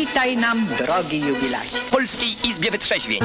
[0.00, 1.78] Witaj nam, drogi jubilacie.
[1.78, 3.20] W Polskiej Izbie Wytrzeźwień.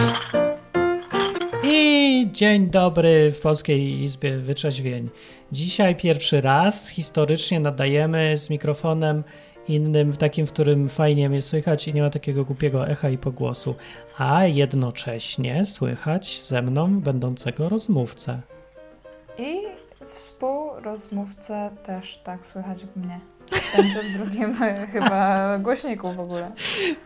[1.64, 5.10] I dzień dobry w Polskiej Izbie Wyczeźwień.
[5.52, 9.24] Dzisiaj pierwszy raz historycznie nadajemy z mikrofonem
[9.68, 13.76] innym, takim, w którym fajnie mnie słychać i nie ma takiego głupiego echa i pogłosu,
[14.18, 18.42] a jednocześnie słychać ze mną będącego rozmówcę.
[19.38, 19.62] I
[20.16, 23.20] współrozmówcę też tak słychać mnie.
[23.78, 24.54] Będzie w drugim
[24.94, 26.52] chyba głośniku w ogóle.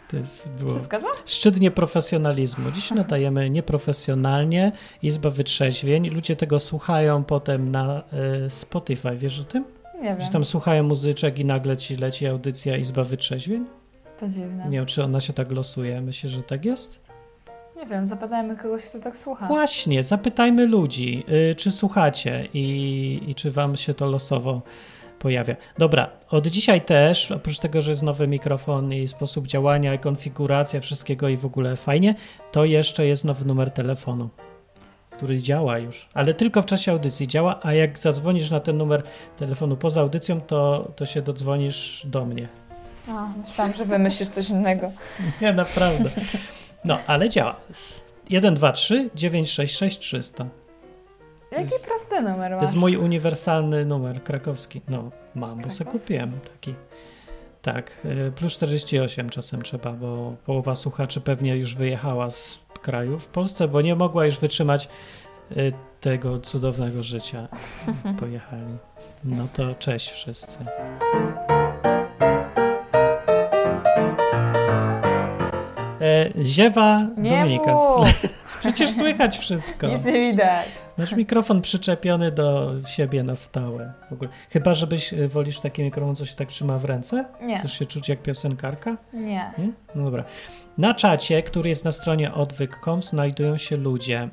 [0.07, 1.07] To jest było zgadza?
[1.25, 2.71] szczyt nieprofesjonalizmu.
[2.71, 4.71] Dziś nadajemy nieprofesjonalnie,
[5.01, 6.09] Izba Wytrzeźwień.
[6.09, 8.03] Ludzie tego słuchają potem na
[8.45, 9.65] y, Spotify, wiesz o tym?
[10.01, 10.29] Nie Że wiem.
[10.31, 13.65] tam słuchają muzyczek i nagle ci leci audycja Izba Wytrzeźwień?
[14.19, 14.65] To dziwne.
[14.65, 16.01] Nie wiem, czy ona się tak losuje.
[16.01, 16.99] Myślę, że tak jest?
[17.77, 19.47] Nie wiem, zapytajmy kogoś, kto tak słucha.
[19.47, 24.61] Właśnie, zapytajmy ludzi, y, czy słuchacie i, i czy wam się to losowo
[25.19, 25.55] pojawia.
[25.77, 30.79] Dobra, od dzisiaj też, oprócz tego, że jest nowy mikrofon i sposób działania, i konfiguracja
[30.81, 32.15] wszystkiego i w ogóle fajnie,
[32.51, 34.29] to jeszcze jest nowy numer telefonu,
[35.11, 39.03] który działa już, ale tylko w czasie audycji działa, a jak zadzwonisz na ten numer
[39.37, 42.47] telefonu poza audycją, to, to się dodzwonisz do mnie.
[43.09, 44.91] A, myślałam, że wymyślisz coś innego.
[45.41, 46.09] Nie, naprawdę.
[46.85, 47.55] No, ale działa.
[47.71, 50.45] S- 1, 2, 3, 966 300.
[51.51, 52.61] Jaki jest- prosty numer To masz?
[52.61, 54.81] jest mój uniwersalny numer krakowski.
[54.87, 56.73] No, mam, bo sobie kupiłem taki.
[57.61, 63.27] Tak, y, plus 48 czasem trzeba, bo połowa słuchaczy pewnie już wyjechała z kraju w
[63.27, 64.89] Polsce, bo nie mogła już wytrzymać
[65.51, 67.47] y, tego cudownego życia.
[68.19, 68.77] Pojechali.
[69.23, 70.57] No to cześć wszyscy.
[76.01, 77.75] E, Ziewa Nie Dominika.
[78.65, 79.87] Przecież słychać wszystko.
[79.87, 80.65] Nic nie widać.
[80.97, 83.93] Masz mikrofon przyczepiony do siebie na stałe.
[84.09, 84.29] W ogóle.
[84.49, 87.25] Chyba, żebyś y, wolisz taki mikrofon, co się tak trzyma w ręce?
[87.41, 87.57] Nie.
[87.59, 88.97] Chcesz się czuć jak piosenkarka?
[89.13, 89.51] Nie.
[89.57, 89.71] Nie?
[89.95, 90.23] No dobra.
[90.77, 94.29] Na czacie, który jest na stronie odwyk.com znajdują się ludzie.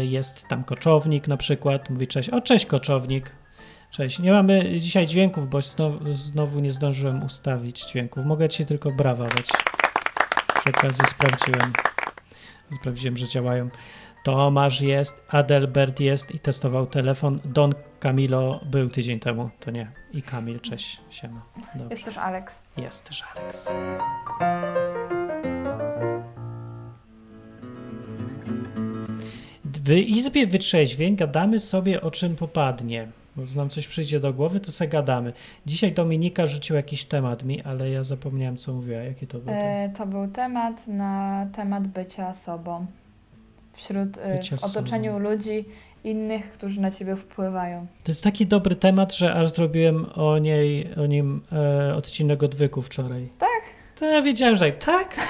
[0.00, 1.90] Y, Jest tam koczownik na przykład.
[1.90, 2.30] Mówi cześć.
[2.30, 3.36] O, cześć koczownik.
[3.90, 4.18] Cześć.
[4.18, 8.24] Nie mamy dzisiaj dźwięków, bo znowu, znowu nie zdążyłem ustawić dźwięków.
[8.26, 9.46] Mogę ci tylko brawa dać.
[10.60, 11.72] Przy okazji sprawdziłem.
[12.70, 13.68] Sprawdziłem, że działają.
[14.24, 17.40] Tomasz jest, Adelbert jest i testował telefon.
[17.44, 19.92] Don Camilo był tydzień temu, to nie.
[20.12, 21.42] I Kamil, cześć, siema.
[21.74, 21.94] Dobrze.
[21.94, 22.62] Jest też Alex.
[22.76, 23.68] Jest też Alex.
[29.64, 33.08] W Izbie Wytrzeźwień gadamy sobie o czym popadnie.
[33.56, 35.32] Nam coś przyjdzie do głowy, to sobie gadamy.
[35.66, 39.00] Dzisiaj Dominika rzucił jakiś temat mi, ale ja zapomniałem co mówiła.
[39.00, 39.54] Jaki to był?
[39.54, 42.86] E, to był temat na temat bycia sobą.
[43.72, 45.30] Wśród, e, Bycia w otoczeniu sobą.
[45.30, 45.64] ludzi
[46.04, 47.86] innych, którzy na ciebie wpływają.
[48.04, 52.82] To jest taki dobry temat, że aż zrobiłem o niej, o nim e, odcinek odwyku
[52.82, 53.28] wczoraj.
[53.38, 53.60] Tak?
[53.98, 55.16] To ja wiedziałem, że tak.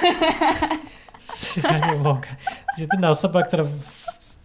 [1.63, 2.27] Ja nie mogę.
[2.45, 3.63] To jest jedyna osoba, która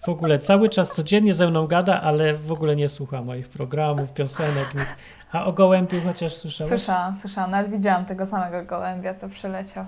[0.05, 4.13] w- ogóle cały czas codziennie ze mną gada, ale w ogóle nie słucha moich programów,
[4.13, 4.87] piosenek, nic.
[5.33, 6.71] A o gołębiu chociaż słyszałeś?
[6.71, 7.51] Słyszałam, słyszałam.
[7.51, 9.85] Nawet widziałam tego samego gołębia, co przyleciał.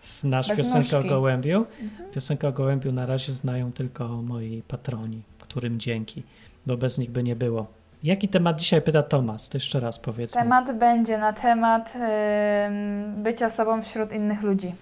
[0.00, 1.08] Znasz Bez piosenkę o nóżki.
[1.08, 1.66] gołębiu?
[2.14, 6.22] Piosenkę o gołębiu na razie znają tylko moi patroni, którym dzięki,
[6.66, 7.66] bo bez nich by nie było.
[8.02, 9.48] Jaki temat dzisiaj pyta Tomas?
[9.48, 10.32] To jeszcze raz powiedz.
[10.32, 11.92] Temat będzie na temat
[12.66, 14.74] ym, bycia sobą wśród innych ludzi.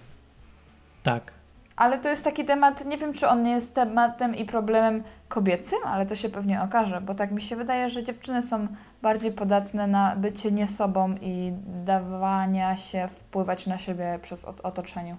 [1.03, 1.31] Tak.
[1.79, 5.79] Ale to jest taki temat, nie wiem czy on nie jest tematem i problemem kobiecym,
[5.85, 8.67] ale to się pewnie okaże, bo tak mi się wydaje, że dziewczyny są
[9.01, 11.51] bardziej podatne na bycie nie sobą i
[11.85, 15.15] dawania się wpływać na siebie przez ot- otoczeniu.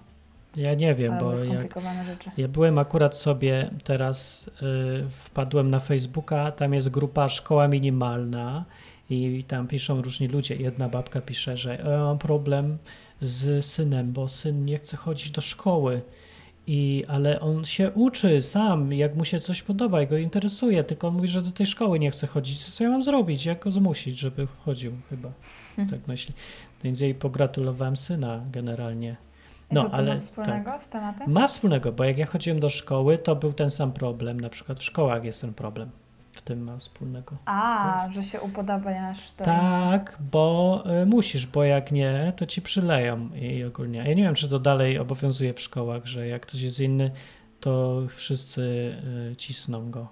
[0.55, 2.31] Ja nie wiem, Albo bo jak skomplikowane rzeczy.
[2.37, 8.65] Ja byłem akurat sobie teraz, y, wpadłem na Facebooka, tam jest grupa Szkoła Minimalna
[9.09, 10.55] i tam piszą różni ludzie.
[10.55, 12.77] Jedna babka pisze, że "E, mam problem
[13.19, 16.01] z synem, bo syn nie chce chodzić do szkoły.
[16.67, 21.07] I, ale on się uczy sam, jak mu się coś podoba i go interesuje, tylko
[21.07, 22.65] on mówi, że do tej szkoły nie chce chodzić.
[22.65, 23.45] Co ja mam zrobić?
[23.45, 25.31] Jak go zmusić, żeby chodził chyba?
[25.89, 26.33] Tak myśli.
[26.83, 29.15] Więc jej pogratulowałem syna generalnie.
[29.71, 31.31] No, to ale ma wspólnego z tematem?
[31.31, 34.39] ma wspólnego, bo jak ja chodziłem do szkoły, to był ten sam problem.
[34.39, 35.89] Na przykład w szkołach jest ten problem.
[36.33, 37.35] W tym ma wspólnego.
[37.45, 43.29] A, że się upodabniasz do Tak, bo y, musisz, bo jak nie, to ci przyleją
[43.35, 43.99] i ogólnie.
[43.99, 47.11] Ja nie wiem, czy to dalej obowiązuje w szkołach, że jak ktoś jest inny,
[47.59, 48.61] to wszyscy
[49.31, 50.07] y, cisną go.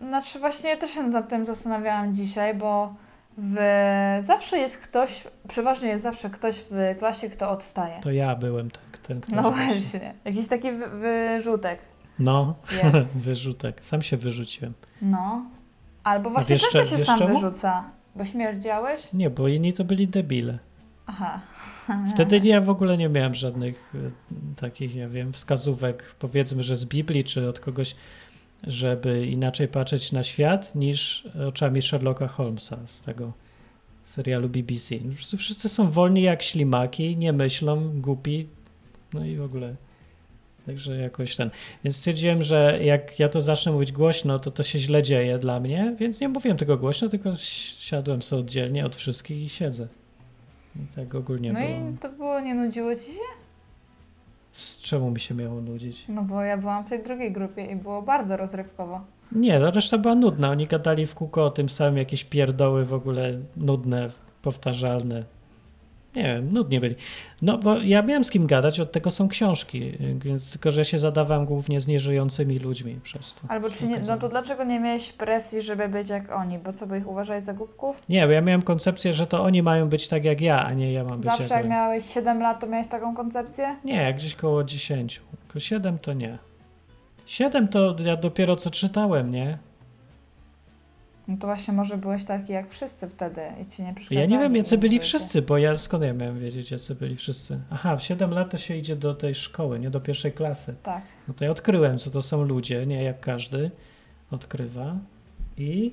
[0.00, 2.94] Znaczy właśnie ja też się nad tym zastanawiałam dzisiaj, bo
[3.38, 3.56] w...
[4.24, 8.00] zawsze jest ktoś, przeważnie jest zawsze ktoś w klasie, kto odstaje.
[8.00, 9.34] To ja byłem tak, ten ktoś.
[9.34, 10.14] No właśnie.
[10.24, 11.78] Jakiś taki wy- wyrzutek
[12.20, 13.08] No, jest.
[13.24, 13.84] wyrzutek.
[13.84, 14.72] Sam się wyrzuciłem.
[15.02, 15.44] No.
[16.04, 17.40] Albo właśnie wiesz często się sam czemu?
[17.40, 17.84] wyrzuca.
[18.16, 19.12] Bo śmierdziałeś?
[19.12, 20.58] Nie, bo inni to byli debile.
[21.06, 21.40] Aha.
[22.14, 26.84] Wtedy ja w ogóle nie miałem żadnych e, takich, ja wiem, wskazówek, powiedzmy, że z
[26.84, 27.94] Biblii czy od kogoś,
[28.66, 33.32] żeby inaczej patrzeć na świat niż oczami Sherlocka Holmesa z tego
[34.02, 34.94] serialu BBC.
[35.30, 38.46] Po Wszyscy są wolni jak ślimaki, nie myślą, głupi,
[39.14, 39.76] no i w ogóle.
[40.70, 41.50] Także jakoś ten.
[41.84, 45.60] Więc stwierdziłem, że jak ja to zacznę mówić głośno, to to się źle dzieje dla
[45.60, 47.30] mnie, więc nie mówiłem tego głośno, tylko
[47.78, 49.86] siadłem sobie oddzielnie od wszystkich i siedzę.
[50.76, 51.90] I tak ogólnie No było.
[51.90, 53.20] i to było, nie nudziło ci się?
[54.52, 56.04] Z czemu mi się miało nudzić?
[56.08, 59.00] No bo ja byłam w tej drugiej grupie i było bardzo rozrywkowo.
[59.32, 60.50] Nie, ta reszta była nudna.
[60.50, 64.10] Oni gadali w kółko o tym samym, jakieś pierdoły w ogóle nudne,
[64.42, 65.24] powtarzalne.
[66.16, 66.94] Nie wiem, nudnie byli.
[67.42, 69.92] No bo ja miałem z kim gadać, od tego są książki,
[70.24, 73.40] więc tylko, że się zadawałem głównie z nieżyjącymi ludźmi przez to.
[73.48, 76.58] Albo czy nie, no to dlaczego nie miałeś presji, żeby być jak oni?
[76.58, 78.08] Bo co, by ich uważać za głupków?
[78.08, 80.92] Nie, bo ja miałem koncepcję, że to oni mają być tak jak ja, a nie
[80.92, 81.70] ja mam być Zawsze jak jak oni.
[81.70, 83.76] miałeś 7 lat, to miałeś taką koncepcję?
[83.84, 85.20] Nie, gdzieś koło 10.
[85.46, 86.38] Tylko 7 to nie.
[87.26, 89.58] 7 to ja dopiero co czytałem, nie?
[91.28, 94.20] No to właśnie może byłeś taki jak wszyscy wtedy i ci nie przeszkadzali.
[94.20, 97.60] Ja nie wiem, jacy byli wszyscy, bo ja skąd ja miałem wiedzieć, jacy byli wszyscy?
[97.70, 100.74] Aha, w 7 lat to się idzie do tej szkoły, nie do pierwszej klasy.
[100.82, 101.02] Tak.
[101.28, 103.70] No to ja odkryłem, co to są ludzie, nie jak każdy
[104.30, 104.96] odkrywa.
[105.58, 105.92] I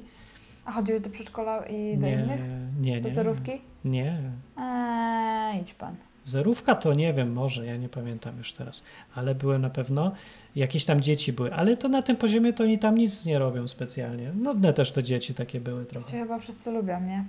[0.65, 2.41] A chodziłeś do przedszkola i do nie, innych?
[2.81, 3.13] nie, Do nie.
[3.13, 3.51] zerówki?
[3.85, 4.21] Nie.
[4.57, 5.95] Eee, idź pan.
[6.27, 8.83] Zerówka to nie wiem, może, ja nie pamiętam już teraz,
[9.15, 10.11] ale byłem na pewno,
[10.55, 13.67] jakieś tam dzieci były, ale to na tym poziomie to oni tam nic nie robią
[13.67, 14.31] specjalnie.
[14.35, 16.11] Nudne też te dzieci takie były trochę.
[16.11, 17.25] się chyba wszyscy lubią, nie?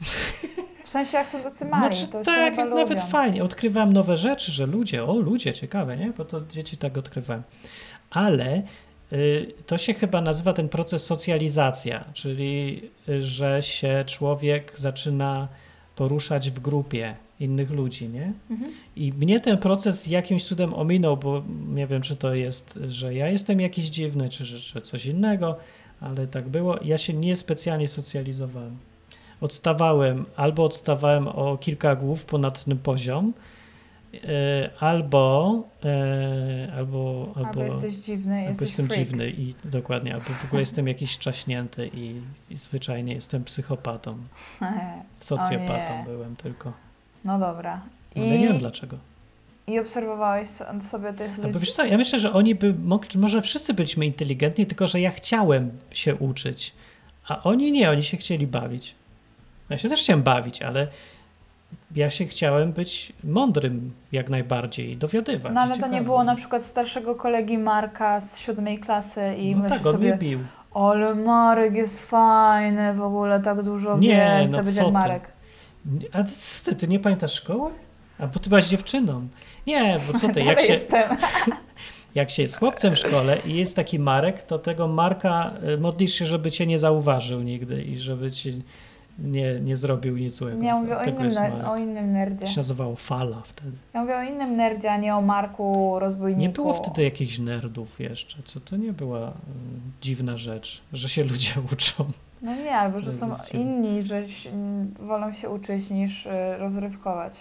[0.84, 3.02] W sensie jak są tacy mali, Znaczy, to tak, nawet lubią.
[3.02, 3.44] fajnie.
[3.44, 6.12] Odkrywałem nowe rzeczy, że ludzie, o ludzie, ciekawe, nie?
[6.18, 7.42] Bo to dzieci tak odkrywałem.
[8.10, 8.62] Ale
[9.12, 15.48] y, to się chyba nazywa ten proces socjalizacja, czyli y, że się człowiek zaczyna
[16.00, 18.32] poruszać w grupie innych ludzi, nie?
[18.50, 18.72] Mhm.
[18.96, 23.28] I mnie ten proces jakimś cudem ominął, bo nie wiem, czy to jest, że ja
[23.28, 25.56] jestem jakiś dziwny, czy, czy, coś innego,
[26.00, 26.78] ale tak było.
[26.82, 28.76] Ja się niespecjalnie socjalizowałem.
[29.40, 33.32] Odstawałem, albo odstawałem o kilka głów ponad ten poziom,
[34.80, 39.00] albo, e, albo, Albo, albo, jesteś dziwny, albo jesteś jestem freak.
[39.00, 42.20] dziwny i dokładnie, albo w ogóle jestem jakiś czaśnięty i,
[42.50, 44.18] i zwyczajnie jestem psychopatą.
[45.20, 46.72] Socjopatą byłem tylko.
[47.24, 47.80] No dobra.
[48.16, 48.96] I, Ale nie wiem dlaczego.
[49.66, 51.58] I obserwowałeś so- sobie tych A bo ludzi?
[51.58, 55.10] wiesz co, ja myślę, że oni by mogli, może wszyscy byliśmy inteligentni, tylko że ja
[55.10, 56.72] chciałem się uczyć,
[57.28, 58.94] a oni nie, oni się chcieli bawić.
[59.70, 60.88] Ja się też chciałem bawić, ale
[61.96, 65.52] ja się chciałem być mądrym jak najbardziej dowiadywać.
[65.54, 69.62] No ale to nie było na przykład starszego kolegi Marka z siódmej klasy i No
[69.62, 70.38] myślisz tak, on sobie, mnie bił.
[70.74, 74.86] ale Marek jest fajny, w ogóle tak dużo Nie, wie, no chce być co jak
[74.86, 74.92] ty.
[74.92, 75.32] Marek.
[76.12, 77.70] A co ty, ty nie pamiętasz szkoły?
[78.18, 79.28] A bo ty byłaś dziewczyną.
[79.66, 81.10] Nie, bo co ty, jak się, jestem.
[82.14, 86.14] jak się jest chłopcem w szkole i jest taki Marek, to tego Marka y, modlisz
[86.14, 88.62] się, żeby cię nie zauważył nigdy i żeby ci
[89.24, 90.62] nie, nie zrobił nic złego.
[90.62, 92.46] Ja mówię o innym, ner- o innym nerdzie.
[92.46, 93.72] To się nazywało Fala wtedy.
[93.94, 96.40] Ja mówię o innym nerdzie, a nie o Marku rozbójniku.
[96.40, 99.32] Nie było wtedy jakichś nerdów jeszcze, co to nie była y,
[100.00, 102.04] dziwna rzecz, że się ludzie uczą.
[102.42, 104.22] No nie, albo że są inni, że
[105.00, 107.34] wolą się uczyć niż y, rozrywkować.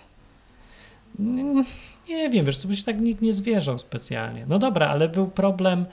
[2.10, 4.46] Nie wiem, wiesz, co by się tak nikt nie zwierzał specjalnie.
[4.48, 5.86] No dobra, ale był problem,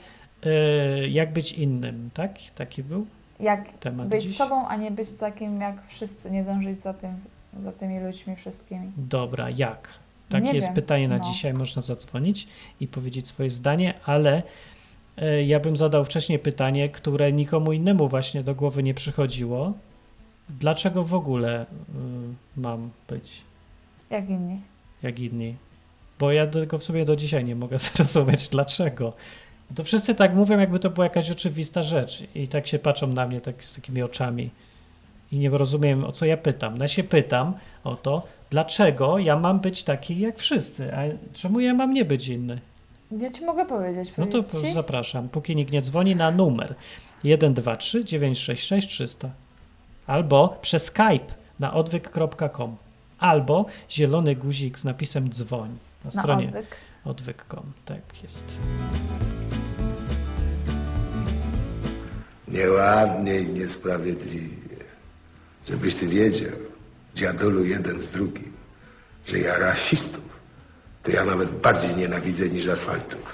[0.45, 2.31] y, jak być innym, tak?
[2.55, 3.05] Taki był
[3.39, 4.37] Jak temat być dziś.
[4.37, 7.09] sobą, a nie być takim jak wszyscy, nie dążyć za, tym,
[7.59, 8.91] za tymi ludźmi wszystkimi.
[8.97, 9.89] Dobra, jak?
[10.29, 11.23] Takie Nie jest wiem, pytanie na no.
[11.23, 11.53] dzisiaj.
[11.53, 12.47] Można zadzwonić
[12.79, 14.43] i powiedzieć swoje zdanie, ale
[15.17, 19.73] e, ja bym zadał wcześniej pytanie, które nikomu innemu właśnie do głowy nie przychodziło.
[20.49, 21.65] Dlaczego w ogóle y,
[22.57, 23.41] mam być
[24.09, 24.61] Jak inni.
[25.03, 25.55] jak inni?
[26.19, 29.13] Bo ja tego w sobie do dzisiaj nie mogę zrozumieć, dlaczego.
[29.75, 33.27] To wszyscy tak mówią, jakby to była jakaś oczywista rzecz i tak się patrzą na
[33.27, 34.49] mnie tak, z takimi oczami
[35.31, 36.77] i nie rozumiem, o co ja pytam.
[36.77, 41.01] No ja się pytam o to, dlaczego ja mam być taki jak wszyscy, a
[41.33, 42.59] czemu ja mam nie być inny?
[43.19, 44.13] Ja ci mogę powiedzieć.
[44.17, 44.73] No to ci?
[44.73, 46.75] zapraszam, póki nikt nie dzwoni na numer
[47.19, 49.29] 123 966 300
[50.07, 52.75] albo przez Skype na odwyk.com
[53.19, 55.69] albo zielony guzik z napisem dzwoń
[56.05, 56.75] na Na stronie odwyk.
[57.05, 57.71] odwyk.com.
[57.85, 58.45] Tak jest.
[62.47, 64.77] Nieładnie i niesprawiedliwie.
[65.69, 66.51] Żebyś ty wiedział,
[67.15, 68.53] dziadolu jeden z drugim,
[69.27, 70.39] że ja rasistów,
[71.03, 73.17] to ja nawet bardziej nienawidzę niż asfaltu.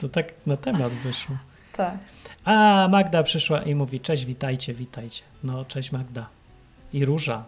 [0.00, 1.36] To tak na temat wyszło.
[1.76, 1.98] Tak.
[2.44, 5.22] A Magda przyszła i mówi: Cześć, witajcie, witajcie.
[5.44, 6.28] No, cześć Magda.
[6.92, 7.44] I róża.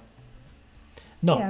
[1.22, 1.40] No,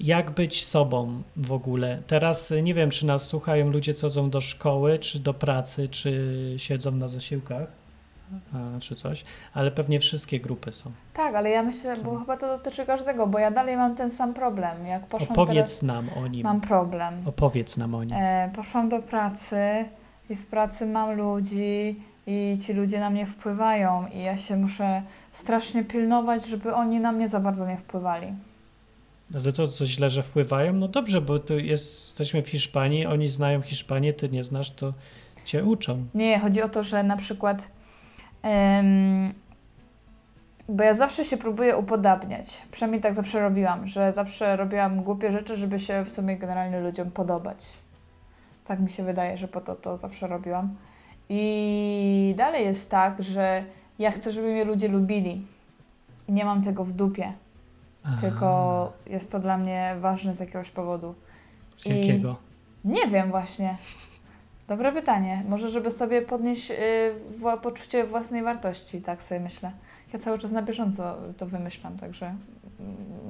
[0.00, 2.02] jak być sobą w ogóle?
[2.06, 5.88] Teraz y, nie wiem, czy nas słuchają ludzie, co chodzą do szkoły, czy do pracy,
[5.88, 7.68] czy siedzą na zasiłkach,
[8.54, 10.90] a, czy coś, ale pewnie wszystkie grupy są.
[11.14, 14.34] Tak, ale ja myślę, bo chyba to dotyczy każdego, bo ja dalej mam ten sam
[14.34, 14.86] problem.
[14.86, 16.42] Jak poszłam Opowiedz nam o nim.
[16.42, 17.14] mam problem.
[17.26, 18.16] Opowiedz nam o nim.
[18.16, 19.56] E, poszłam do pracy
[20.30, 25.02] i w pracy mam ludzi i ci ludzie na mnie wpływają i ja się muszę
[25.32, 28.26] strasznie pilnować, żeby oni na mnie za bardzo nie wpływali.
[29.34, 30.72] Ale to co źle, że wpływają?
[30.72, 34.94] No dobrze, bo tu jest, jesteśmy w Hiszpanii, oni znają Hiszpanię, ty nie znasz, to
[35.44, 36.06] cię uczą.
[36.14, 37.68] Nie, chodzi o to, że na przykład
[40.68, 42.62] bo ja zawsze się próbuję upodabniać.
[42.70, 47.10] Przynajmniej tak zawsze robiłam, że zawsze robiłam głupie rzeczy, żeby się w sumie generalnie ludziom
[47.10, 47.66] podobać.
[48.66, 50.76] Tak mi się wydaje, że po to to zawsze robiłam.
[51.28, 53.64] I dalej jest tak, że
[53.98, 55.46] ja chcę, żeby mnie ludzie lubili.
[56.28, 57.32] I nie mam tego w dupie.
[58.04, 61.14] Aha, Tylko jest to dla mnie ważne z jakiegoś powodu.
[61.74, 62.36] Z i- jakiego?
[62.84, 63.76] Nie wiem właśnie.
[64.68, 65.44] Dobre pytanie.
[65.48, 66.76] Może żeby sobie podnieść y,
[67.62, 69.72] poczucie własnej wartości, tak sobie myślę.
[70.12, 72.34] Ja cały czas na bieżąco to wymyślam, także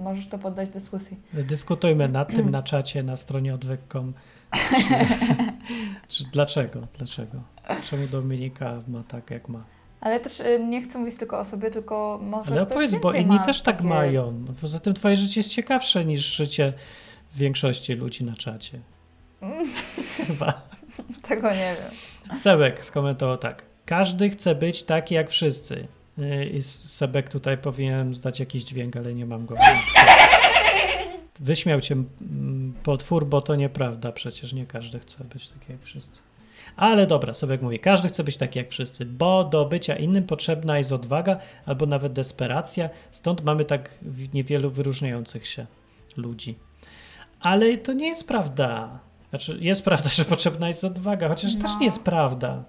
[0.03, 1.21] możesz to poddać dyskusji.
[1.33, 4.13] Dyskutujmy nad tym na czacie na stronie odwyk.com.
[4.71, 4.85] Czy,
[6.09, 6.81] czy dlaczego?
[6.99, 7.41] Dlaczego?
[7.91, 9.65] Czemu Dominika ma tak, jak ma?
[10.01, 13.13] Ale też y, nie chcę mówić tylko o sobie, tylko może Ale ktoś opowiedz, bo
[13.13, 14.45] inni też tak takie- mają.
[14.61, 16.73] Poza tym twoje życie jest ciekawsze niż życie
[17.35, 18.81] większości ludzi na czacie.
[20.27, 20.63] Chyba.
[21.23, 22.37] Tego nie wiem.
[22.39, 23.63] Sebek skomentował tak.
[23.87, 25.87] Każdy chce być taki jak wszyscy.
[26.19, 29.55] Yy, I Sebek tutaj powinien zdać jakiś dźwięk, ale nie mam go.
[31.41, 34.13] Wyśmiał cię mm, potwór, bo to nieprawda.
[34.13, 36.21] Przecież nie każdy chce być taki jak wszyscy.
[36.77, 40.79] Ale dobra, Sebek mówi, każdy chce być taki jak wszyscy, bo do bycia innym potrzebna
[40.79, 42.91] jest odwaga albo nawet desperacja.
[43.11, 43.99] Stąd mamy tak
[44.35, 45.67] niewielu wyróżniających się
[46.17, 46.59] ludzi.
[47.41, 48.99] Ale to nie jest prawda.
[49.31, 51.63] Znaczy, jest prawda, że potrzebna jest odwaga, chociaż No.
[51.63, 52.65] też nie jest prawda.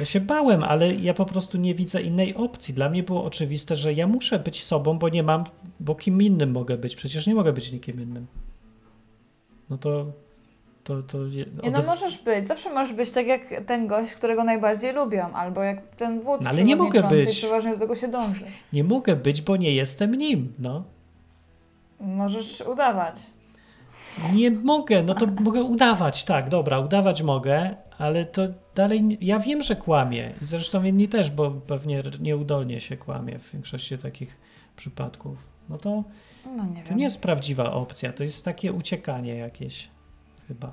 [0.00, 2.74] Ja się bałem, ale ja po prostu nie widzę innej opcji.
[2.74, 5.44] Dla mnie było oczywiste, że ja muszę być sobą, bo nie mam,
[5.80, 6.96] bo kim innym mogę być.
[6.96, 8.26] Przecież nie mogę być nikim innym.
[9.70, 10.12] No to.
[10.86, 12.48] To, to je- Nie, no możesz być.
[12.48, 16.50] Zawsze możesz być tak jak ten gość, którego najbardziej lubią, albo jak ten wódz No,
[16.50, 17.28] ale nie mogę być.
[17.30, 18.44] przeważnie do tego się dąży.
[18.72, 20.52] nie mogę być, bo nie jestem nim.
[20.58, 20.84] No.
[22.00, 23.14] Możesz udawać.
[24.34, 28.42] Nie mogę, no to mogę udawać, tak, dobra, udawać mogę, ale to
[28.74, 30.32] dalej, ja wiem, że kłamie.
[30.42, 34.36] I Zresztą inni też, bo pewnie nieudolnie się kłamie w większości takich
[34.76, 35.38] przypadków.
[35.68, 36.04] No to,
[36.56, 36.98] No nie to wiem.
[36.98, 39.88] nie jest prawdziwa opcja, to jest takie uciekanie jakieś
[40.48, 40.72] chyba.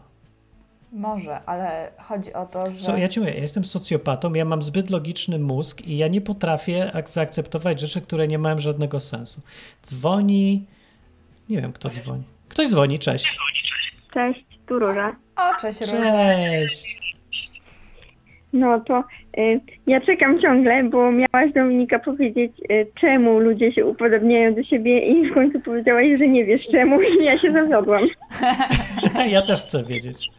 [0.92, 2.80] Może, ale chodzi o to, że...
[2.80, 6.22] Co, ja ci mówię, ja jestem socjopatą, ja mam zbyt logiczny mózg i ja nie
[6.22, 9.42] potrafię ak- zaakceptować rzeczy, które nie mają żadnego sensu.
[9.84, 10.66] Dzwoni,
[11.50, 12.24] nie wiem kto dzwoni.
[12.50, 13.38] Ktoś dzwoni, cześć.
[14.14, 15.16] Cześć, tu Róża.
[15.36, 15.94] O, cześć, Róża.
[16.02, 17.03] Cześć.
[18.54, 19.04] No to
[19.38, 25.00] y, ja czekam ciągle, bo miałaś Dominika powiedzieć, y, czemu ludzie się upodobniają do siebie
[25.08, 28.04] i w końcu powiedziałaś, że nie wiesz czemu i ja się zawiodłam.
[29.30, 30.30] Ja też chcę wiedzieć.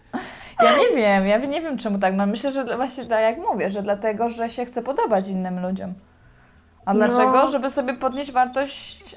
[0.62, 2.30] Ja nie wiem, ja nie wiem czemu tak mam.
[2.30, 5.94] Myślę, że właśnie tak jak mówię, że dlatego, że się chce podobać innym ludziom.
[6.87, 6.99] A No.
[6.99, 7.49] dlaczego?
[7.49, 9.16] Żeby sobie podnieść wartość,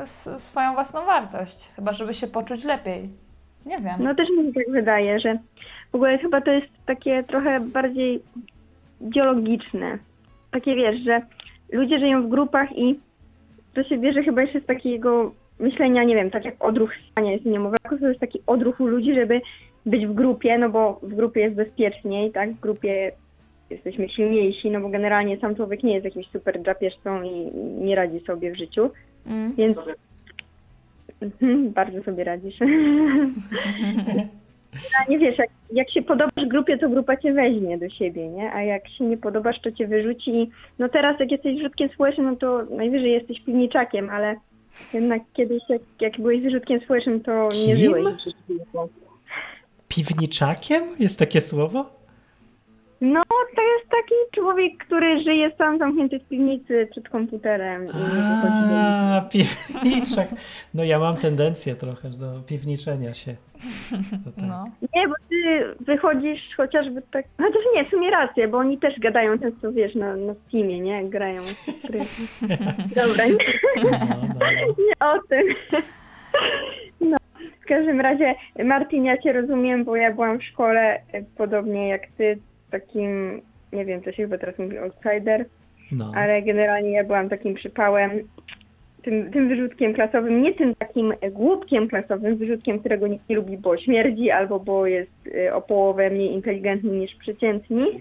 [0.00, 1.68] yy, swoją własną wartość.
[1.76, 3.08] Chyba, żeby się poczuć lepiej.
[3.66, 3.94] Nie wiem.
[3.98, 5.38] No też mi się tak wydaje, że
[5.92, 8.22] w ogóle chyba to jest takie trochę bardziej
[9.00, 9.98] ideologiczne.
[10.50, 11.20] Takie wiesz, że
[11.72, 12.98] ludzie żyją w grupach i
[13.74, 17.44] to się bierze chyba jeszcze z takiego myślenia, nie wiem, tak jak odruch stania jest
[17.44, 19.40] niemowlaku, to jest taki odruch u ludzi, żeby
[19.86, 22.52] być w grupie, no bo w grupie jest bezpieczniej, tak?
[22.52, 23.12] W grupie
[23.70, 27.50] jesteśmy silniejsi, no bo generalnie sam człowiek nie jest jakimś super drapieżcą i
[27.84, 28.90] nie radzi sobie w życiu,
[29.26, 29.54] Mm.
[29.54, 29.78] więc
[31.74, 32.54] bardzo sobie radzisz.
[35.08, 38.52] Nie wiesz, jak, jak się podobasz grupie, to grupa cię weźmie do siebie, nie?
[38.52, 40.50] A jak się nie podobasz, to cię wyrzuci.
[40.78, 44.36] No teraz, jak jesteś wyrzutkiem społecznym, no to najwyżej jesteś piwniczakiem, ale
[44.94, 47.84] jednak kiedyś, jak, jak byłeś wyrzutkiem społecznym, to nie Kim?
[47.84, 48.04] żyłeś.
[48.04, 48.62] w życiu.
[49.88, 50.82] Piwniczakiem?
[50.98, 52.01] Jest takie słowo?
[53.04, 53.22] No,
[53.56, 57.88] to jest taki człowiek, który żyje sam zamknięty w piwnicy przed komputerem
[58.74, 60.28] A, piwniczak.
[60.74, 63.34] No ja mam tendencję trochę do piwniczenia się.
[64.36, 64.44] Tak.
[64.48, 64.64] No.
[64.94, 67.24] Nie, bo ty wychodzisz chociażby tak.
[67.38, 70.80] No to nie, w sumie rację, bo oni też gadają często, wiesz, na, na Steamie,
[70.80, 71.04] nie?
[71.04, 71.42] Grają.
[72.96, 73.36] Dobra, nie,
[73.76, 74.74] No, no, no.
[74.86, 75.46] nie o tym.
[77.00, 77.16] No,
[77.62, 82.02] w każdym razie, Martin, ja cię rozumiem, bo ja byłam w szkole e, podobnie jak
[82.18, 82.38] ty,
[82.72, 83.40] takim
[83.72, 85.44] nie wiem, to się chyba teraz mówi outsider,
[85.92, 86.12] No.
[86.16, 88.10] ale generalnie ja byłam takim przypałem,
[89.02, 93.76] tym, tym wyrzutkiem klasowym, nie tym takim głupkiem klasowym, wyrzutkiem, którego nikt nie lubi, bo
[93.76, 97.86] śmierdzi albo bo jest y, o połowę mniej inteligentny niż przeciętni.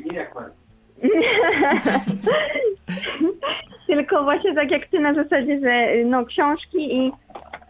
[3.87, 7.11] Tylko właśnie tak jak ty na zasadzie, że y, no książki i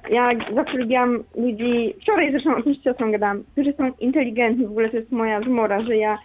[0.09, 4.71] ja zawsze lubiłam ludzi, wczoraj zresztą o tym z siostrą gadałam, którzy są inteligentni, w
[4.71, 6.17] ogóle to jest moja zmora, że ja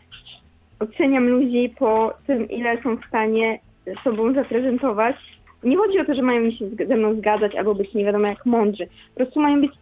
[0.80, 3.58] oceniam ludzi po tym, ile są w stanie
[4.04, 5.16] sobą zaprezentować.
[5.64, 8.46] Nie chodzi o to, że mają się ze mną zgadzać albo być nie wiadomo jak
[8.46, 8.86] mądrzy.
[8.86, 9.72] Po prostu mają być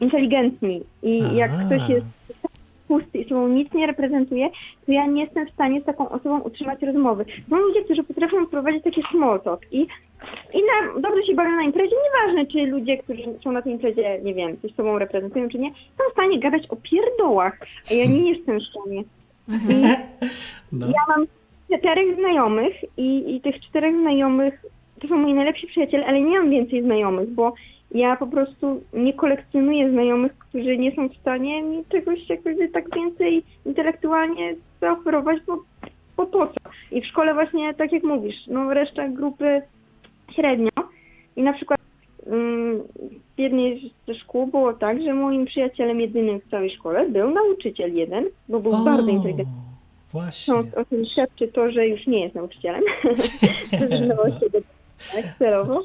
[0.00, 1.64] inteligentni i jak Aha.
[1.66, 2.06] ktoś jest
[2.88, 4.48] pusty i sobą nic nie reprezentuje,
[4.86, 7.24] to ja nie jestem w stanie z taką osobą utrzymać rozmowy.
[7.50, 9.80] Są ludzie, którzy potrafią prowadzić takie small talk i,
[10.54, 14.20] i na, dobrze się bawią na imprezie, nieważne czy ludzie, którzy są na tej imprezie,
[14.22, 17.58] nie wiem, coś sobą reprezentują czy nie, są w stanie gadać o pierdołach,
[17.90, 19.02] a ja nie jestem w stanie.
[20.72, 20.86] No.
[20.86, 21.26] ja mam
[21.78, 24.64] czterech znajomych i, i tych czterech znajomych
[25.00, 27.54] to są moi najlepsi przyjaciele, ale nie mam więcej znajomych, bo
[27.90, 32.94] ja po prostu nie kolekcjonuję znajomych, którzy nie są w stanie mi czegoś jakoś tak
[32.94, 35.58] więcej intelektualnie zaoferować, bo,
[36.16, 36.60] bo po co?
[36.92, 39.62] I w szkole właśnie, tak jak mówisz, no reszta grupy
[40.34, 40.70] średnio
[41.36, 41.80] i na przykład
[43.36, 47.94] w jednej ze szkół było tak, że moim przyjacielem jedynym w całej szkole był nauczyciel
[47.94, 49.54] jeden, bo był O, bardzo inteligentny.
[50.12, 50.54] Właśnie.
[50.54, 52.82] No, o tym świadczy to, że już nie jest nauczycielem.
[53.78, 54.58] Zrezygnował się do
[55.14, 55.82] tak, celowo.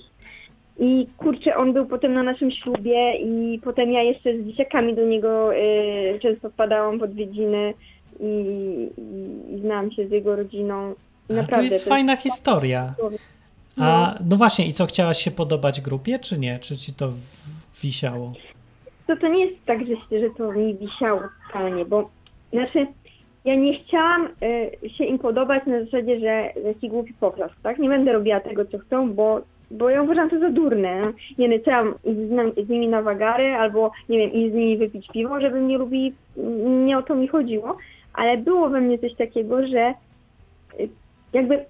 [0.79, 5.05] I kurczę, on był potem na naszym ślubie i potem ja jeszcze z dzieciakami do
[5.05, 7.73] niego y, często wpadałam w odwiedziny
[8.19, 8.25] i,
[8.97, 10.93] i, i znałam się z jego rodziną.
[11.29, 12.93] I A naprawdę to jest fajna historia.
[13.77, 16.59] A no właśnie, i co, chciałaś się podobać grupie, czy nie?
[16.59, 17.09] Czy ci to
[17.83, 18.33] wisiało?
[19.07, 22.09] To, to nie jest tak, że, że to mi wisiało totalnie, bo
[22.53, 22.87] znaczy
[23.45, 24.27] ja nie chciałam
[24.83, 27.79] y, się im podobać na zasadzie, że jaki głupi poklask, tak?
[27.79, 31.13] Nie będę robiła tego, co chcą, bo, bo ja uważam to za durne.
[31.37, 34.77] Nie wiem, chciałam iść z, z nimi na wagary albo, nie wiem, iść z nimi
[34.77, 36.13] wypić piwo, żeby mnie lubili.
[36.85, 37.77] Nie o to mi chodziło,
[38.13, 39.93] ale było we mnie coś takiego, że
[40.79, 40.89] y,
[41.33, 41.65] jakby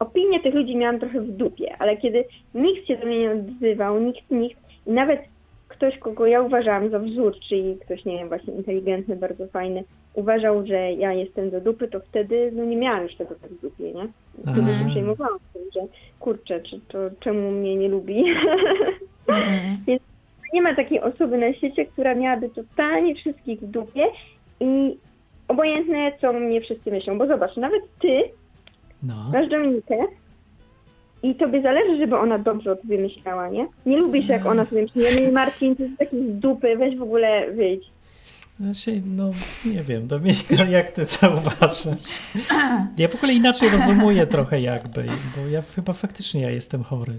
[0.00, 4.00] opinię tych ludzi miałam trochę w dupie, ale kiedy nikt się do mnie nie odzywał,
[4.00, 5.20] nikt, nikt, i nawet
[5.68, 9.84] ktoś, kogo ja uważałam za wzór, czyli ktoś, nie wiem, właśnie inteligentny, bardzo fajny,
[10.14, 13.60] uważał, że ja jestem do dupy, to wtedy no nie miałam już tego tak w
[13.60, 14.06] dupie, nie?
[14.52, 15.80] Wtedy się przejmowałam tym, że
[16.20, 18.24] kurczę, czy to czemu mnie nie lubi?
[19.86, 20.02] Więc
[20.52, 24.06] nie ma takiej osoby na świecie, która miałaby totalnie wszystkich w dupie
[24.60, 24.96] i
[25.48, 28.22] obojętne, co mnie wszyscy myślą, bo zobacz, nawet ty
[29.02, 29.30] No.
[29.32, 29.96] masz Dominikę
[31.22, 33.66] i tobie zależy, żeby ona dobrze o tobie myślała, nie?
[33.86, 36.96] Nie lubisz, jak ona sobie myśli, ja mówię, Marcin, ty jest taki z dupy, weź
[36.96, 37.84] w ogóle wyjdź.
[38.60, 39.30] Znaczy, no
[39.64, 42.02] nie wiem, Dominika, jak ty to uważasz?
[42.98, 45.04] Ja w ogóle inaczej rozumuję trochę jakby,
[45.36, 47.12] bo ja chyba faktycznie ja jestem chory.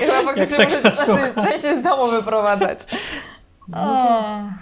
[0.00, 1.42] Chyba faktycznie tak słucha.
[1.42, 2.78] częściej z domu wyprowadzać.
[3.68, 3.76] No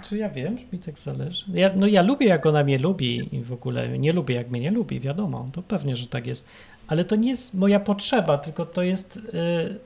[0.01, 1.45] to, czy ja wiem, że mi tak zależy?
[1.53, 4.59] Ja, no ja lubię, jak ona mnie lubi i w ogóle nie lubię, jak mnie
[4.61, 6.45] nie lubi, wiadomo, to pewnie, że tak jest.
[6.87, 9.21] Ale to nie jest moja potrzeba, tylko to jest y,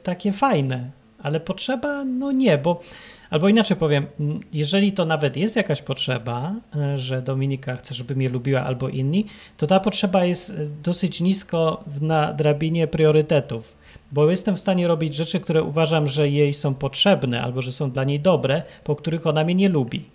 [0.03, 0.89] takie fajne.
[1.23, 2.81] Ale potrzeba, no nie, bo
[3.29, 4.05] albo inaczej powiem,
[4.53, 6.55] jeżeli to nawet jest jakaś potrzeba,
[6.95, 9.25] y, że Dominika chce, żeby mnie lubiła albo inni,
[9.57, 13.75] to ta potrzeba jest y, dosyć nisko w- na drabinie priorytetów.
[14.11, 17.91] Bo jestem w stanie robić rzeczy, które uważam, że jej są potrzebne albo że są
[17.91, 20.05] dla niej dobre, po których ona mnie nie lubi.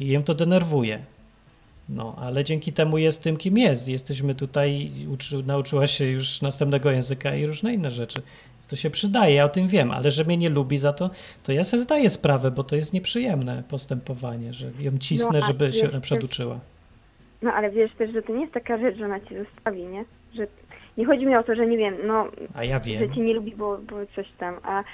[0.00, 0.98] I ją to denerwuje.
[1.88, 3.88] No, ale dzięki temu jest tym, kim jest.
[3.88, 8.22] Jesteśmy tutaj, uczy, nauczyła się już następnego języka i różne inne rzeczy.
[8.54, 11.10] Więc to się przydaje, ja o tym wiem, ale że mnie nie lubi za to,
[11.42, 15.72] to ja sobie zdaję sprawę, bo to jest nieprzyjemne postępowanie, że ją cisnę, No, żeby
[15.72, 16.60] się wiesz, na przykład uczyła.
[17.42, 20.04] No ale wiesz też, że to nie jest taka rzecz, że ona ci zostawi, nie?
[20.34, 20.46] Że
[20.98, 23.14] nie chodzi mi o to, że nie wiem, no, A ja że wiem.
[23.14, 24.84] cię nie lubi, bo, bo coś tam, a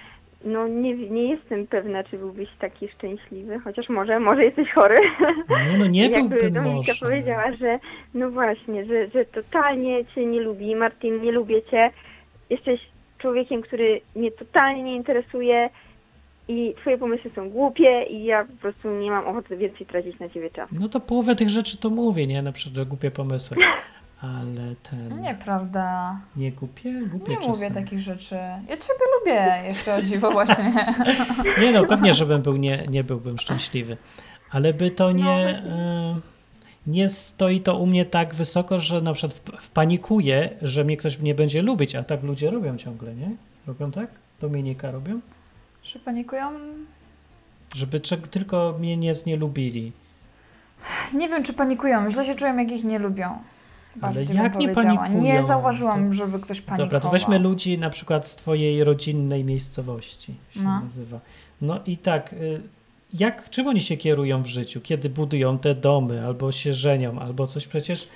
[0.45, 4.97] no nie, nie jestem pewna, czy byłbyś taki szczęśliwy, chociaż może, może jesteś chory.
[5.71, 7.07] Nie no, nie Jakby byłbym Dominika może.
[7.07, 7.79] powiedziała, że
[8.15, 11.91] no właśnie, że, że totalnie cię nie lubi, Martin, nie lubię cię,
[12.51, 12.81] jesteś
[13.19, 15.71] człowiekiem, który mnie totalnie nie interesuje
[16.49, 20.29] i twoje pomysły są głupie i ja po prostu nie mam ochoty więcej tracić na
[20.29, 20.69] ciebie czas.
[20.81, 22.43] No to połowę tych rzeczy to mówię, nie?
[22.43, 23.57] Na przykład że głupie pomysły.
[24.25, 25.21] Ale ten...
[25.23, 26.21] Nieprawda.
[26.37, 26.93] Nie głupie?
[27.11, 27.51] Głupie Nie czasem.
[27.53, 28.35] mówię takich rzeczy.
[28.69, 30.95] Ja ciebie lubię jeszcze o dziwo właśnie.
[31.61, 33.97] Nie no, pewnie, żebym był, nie, nie byłbym szczęśliwy.
[34.51, 36.21] Ale by to nie, e,
[36.87, 41.35] nie stoi to u mnie tak wysoko, że na przykład wpanikuję, że mnie ktoś nie
[41.35, 43.31] będzie lubić, a tak ludzie robią ciągle, nie?
[43.67, 44.11] Robią tak?
[44.41, 45.21] Dominika robią?
[45.83, 46.51] Czy panikują?
[47.75, 49.93] Żeby tylko mnie nie znielubili.
[51.15, 52.11] Nie wiem, czy panikują.
[52.11, 53.39] Źle się czują, jak ich nie lubią.
[54.01, 55.23] Ale jak nie panikują?
[55.23, 56.87] Nie zauważyłam, To- żeby ktoś panikował.
[56.87, 60.81] Dobra, to weźmy ludzi na przykład z twojej rodzinnej miejscowości, się No.
[60.81, 61.21] nazywa.
[61.63, 62.61] No i tak, y,
[63.19, 67.47] jak, czym oni się kierują w życiu, kiedy budują te domy, albo się żenią, albo
[67.47, 68.09] coś przecież,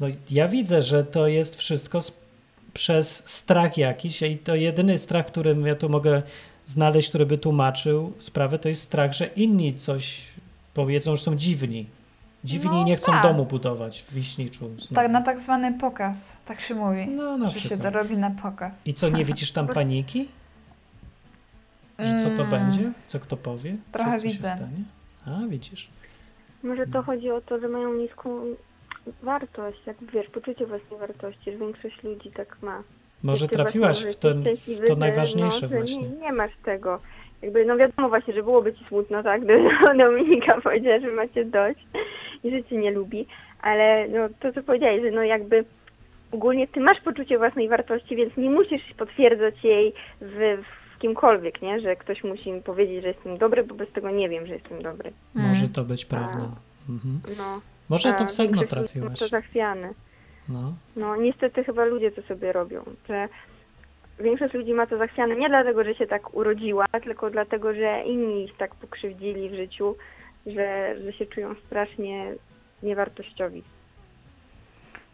[0.00, 1.98] no ja widzę, że to jest wszystko
[2.74, 6.22] przez strach jakiś i to jedyny strach, którym ja tu mogę
[6.66, 10.22] znaleźć, który by tłumaczył sprawę, to jest strach, że inni coś
[10.74, 11.86] powiedzą, że są dziwni.
[12.44, 13.22] Dziwni No nie chcą tak.
[13.22, 14.68] domu budować w Wiśniczu.
[14.78, 14.94] znowu.
[14.94, 16.32] Tak, na tak zwany pokaz.
[16.44, 17.06] Tak się mówi.
[17.08, 18.72] No, na że się to robi na pokaz.
[18.86, 20.28] I co, nie widzisz tam paniki?
[21.98, 22.92] Że co to Mm, będzie?
[23.06, 23.76] Co kto powie?
[23.92, 24.48] trochę co, co widzę.
[24.48, 24.82] Się stanie?
[25.44, 25.88] A, widzisz.
[26.62, 28.40] Może to chodzi o to, że mają niską
[29.22, 32.82] wartość, jak wiesz, poczucie własnej wartości, że większość ludzi tak ma.
[33.22, 36.02] Może trafiłaś w szczęśliwy, w to że, najważniejsze no, właśnie.
[36.02, 37.00] Nie, nie masz tego.
[37.42, 41.80] Jakby, no wiadomo właśnie, że byłoby ci smutno, tak, gdyby Dominika powiedziała, że macie dość
[42.44, 43.26] i że cię nie lubi,
[43.60, 45.64] ale no to, co powiedziałeś, że no jakby
[46.32, 50.62] ogólnie ty masz poczucie własnej wartości, więc nie musisz potwierdzać jej w,
[50.96, 54.28] w kimkolwiek, nie, że ktoś musi mi powiedzieć, że jestem dobry, bo bez tego nie
[54.28, 55.12] wiem, że jestem dobry.
[55.36, 55.48] Mm.
[55.48, 56.48] Może to być prawda.
[56.88, 57.20] Mhm.
[57.38, 59.18] No, Może to w sedno większość ludzi ma trafiłaś.
[59.18, 59.94] to zachwiane.
[60.48, 60.74] No.
[60.96, 63.28] No niestety chyba ludzie to sobie robią, że
[64.20, 68.44] większość ludzi ma to zachwiane nie dlatego, że się tak urodziła, tylko dlatego, że inni
[68.44, 69.96] ich tak pokrzywdzili w życiu,
[70.46, 72.34] że, że się czują strasznie
[72.82, 73.62] niewartościowi.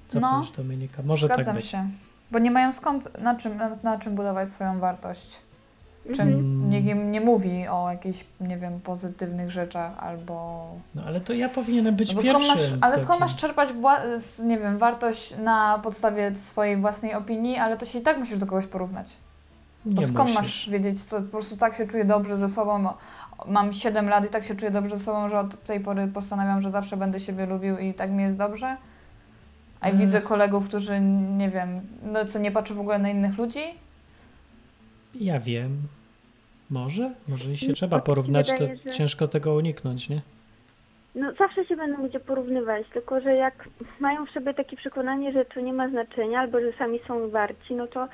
[0.09, 0.33] Co No.
[0.35, 1.03] powiesz, Dominika?
[1.03, 1.67] Może tak Zgadzam być.
[1.67, 1.89] się.
[2.31, 5.41] Bo nie mają skąd, na czym, na, na czym budować swoją wartość.
[6.15, 6.71] Czym Mhm.
[6.71, 10.67] nikt im nie mówi o jakichś, nie wiem, pozytywnych rzeczach albo...
[10.95, 13.21] No ale to ja powinienem być No skąd masz, ale skąd takim.
[13.21, 13.69] masz czerpać,
[14.39, 18.47] nie wiem, wartość na podstawie swojej własnej opinii, ale to się i tak musisz do
[18.47, 19.07] kogoś porównać.
[19.85, 20.35] Bo Nie skąd musisz.
[20.37, 22.89] masz wiedzieć, co po prostu tak się czuję dobrze ze sobą,
[23.47, 26.63] mam 7 lat i tak się czuję dobrze ze sobą, że od tej pory postanawiam,
[26.63, 28.77] że zawsze będę siebie lubił i tak mi jest dobrze.
[29.81, 29.99] A Mm.
[30.01, 31.01] widzę kolegów, którzy,
[31.37, 33.61] nie wiem, no co, nie patrzą w ogóle na innych ludzi?
[35.21, 35.77] Ja wiem.
[36.71, 37.15] Może?
[37.29, 40.21] Może i się trzeba porównać, to wydaje, że- ciężko tego uniknąć, nie?
[41.15, 43.69] No zawsze się będą ludzie porównywać, tylko że jak
[44.01, 47.75] mają w sobie takie przekonanie, że to nie ma znaczenia, albo że sami są warci,
[47.75, 48.09] no to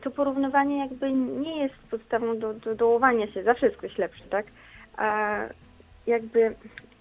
[0.00, 4.46] to porównywanie jakby nie jest podstawą do, do dołowania się, zawsze jest ktoś lepszy, tak?
[4.96, 5.38] A
[6.06, 6.54] jakby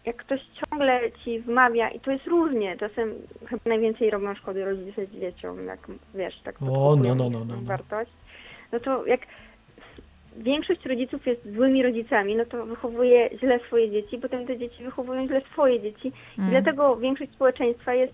[0.06, 3.14] jak ktoś ciągle ci wmawia, i to jest różnie, czasem
[3.46, 5.80] chyba najwięcej robią szkody rodzice dzieciom, jak
[6.16, 7.68] wiesz, tak O, no, no, no, no, tą no.
[8.72, 9.20] No to jak
[10.38, 15.28] większość rodziców jest złymi rodzicami, no to wychowuje źle swoje dzieci, potem te dzieci wychowują
[15.28, 16.08] źle swoje dzieci.
[16.08, 16.52] I Mm.
[16.52, 18.14] dlatego większość społeczeństwa jest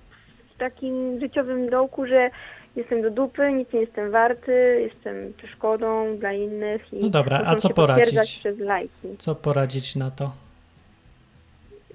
[0.55, 2.29] w takim życiowym dołku, że
[2.75, 6.93] jestem do dupy, nic nie jestem warty, jestem przeszkodą dla innych.
[6.93, 8.39] I No dobra, a co poradzić?
[8.39, 9.07] przez lajki.
[9.17, 10.31] Co poradzić na to?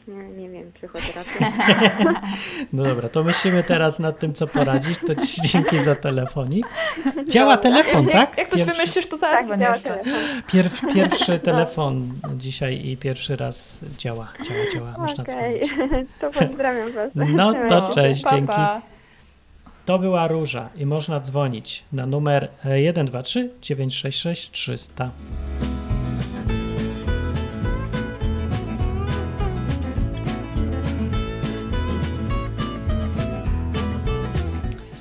[0.09, 1.53] Nie, nie wiem, psychoterapia.
[2.73, 4.99] No dobra, to myślimy teraz nad tym, co poradzić.
[5.07, 6.66] To ci dzięki za telefonik.
[7.29, 8.38] Działa telefon, tak?
[8.38, 10.01] Jak coś Pierwszy- wymyślisz, to tak, zadzwoń działa jeszcze.
[10.47, 14.95] Pierw, pierwszy telefon dzisiaj i pierwszy raz działa, działa, działa.
[14.99, 15.90] Można Okej, dzwonić.
[16.21, 17.11] to pozdrawiam Was.
[17.14, 18.47] No to No, cześć, pa, dzięki.
[18.47, 18.83] pa.
[19.85, 25.11] To była Róża i można dzwonić na numer 123 966 300.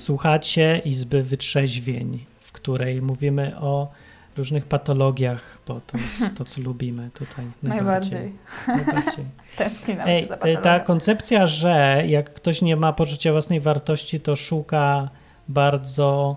[0.06, 3.92] Słuchacie Izby Wytrzeźwień, w której mówimy o
[4.38, 8.34] różnych patologiach, bo to jest to, co lubimy tutaj najbardziej.
[8.68, 9.26] Najbardziej.
[9.58, 10.36] najbardziej.
[10.42, 15.10] Ej, e, ta koncepcja, że jak ktoś nie ma poczucia własnej wartości, to szuka
[15.48, 16.36] bardzo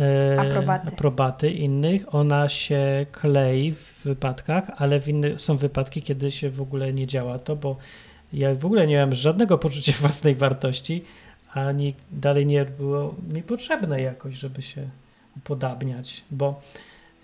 [0.00, 0.88] e, Aprobaty.
[0.88, 6.60] aprobaty innych, ona się klei w wypadkach, ale w inny, są wypadki, kiedy się w
[6.60, 7.76] ogóle nie działa to, bo
[8.32, 11.04] ja w ogóle nie miałem żadnego poczucia własnej wartości,
[11.54, 14.88] ani dalej nie było mi potrzebne jakoś, żeby się
[15.36, 16.60] upodabniać, bo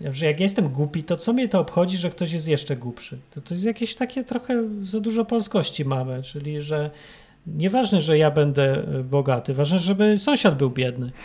[0.01, 3.17] że jak ja jestem głupi, to co mnie to obchodzi, że ktoś jest jeszcze głupszy?
[3.31, 6.91] To, to jest jakieś takie trochę za dużo polskości mamy, czyli że
[7.47, 11.11] nieważne, że ja będę e, bogaty, ważne, żeby sąsiad był biedny.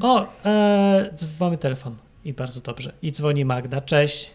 [0.00, 2.92] O, e, mamy telefon i bardzo dobrze.
[3.02, 4.30] I dzwoni Magda, cześć.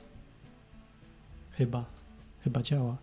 [1.51, 1.85] Chyba,
[2.43, 2.97] chyba działa.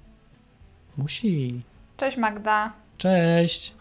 [0.96, 1.60] Musi.
[1.96, 2.72] Cześć Magda.
[2.98, 3.79] Cześć.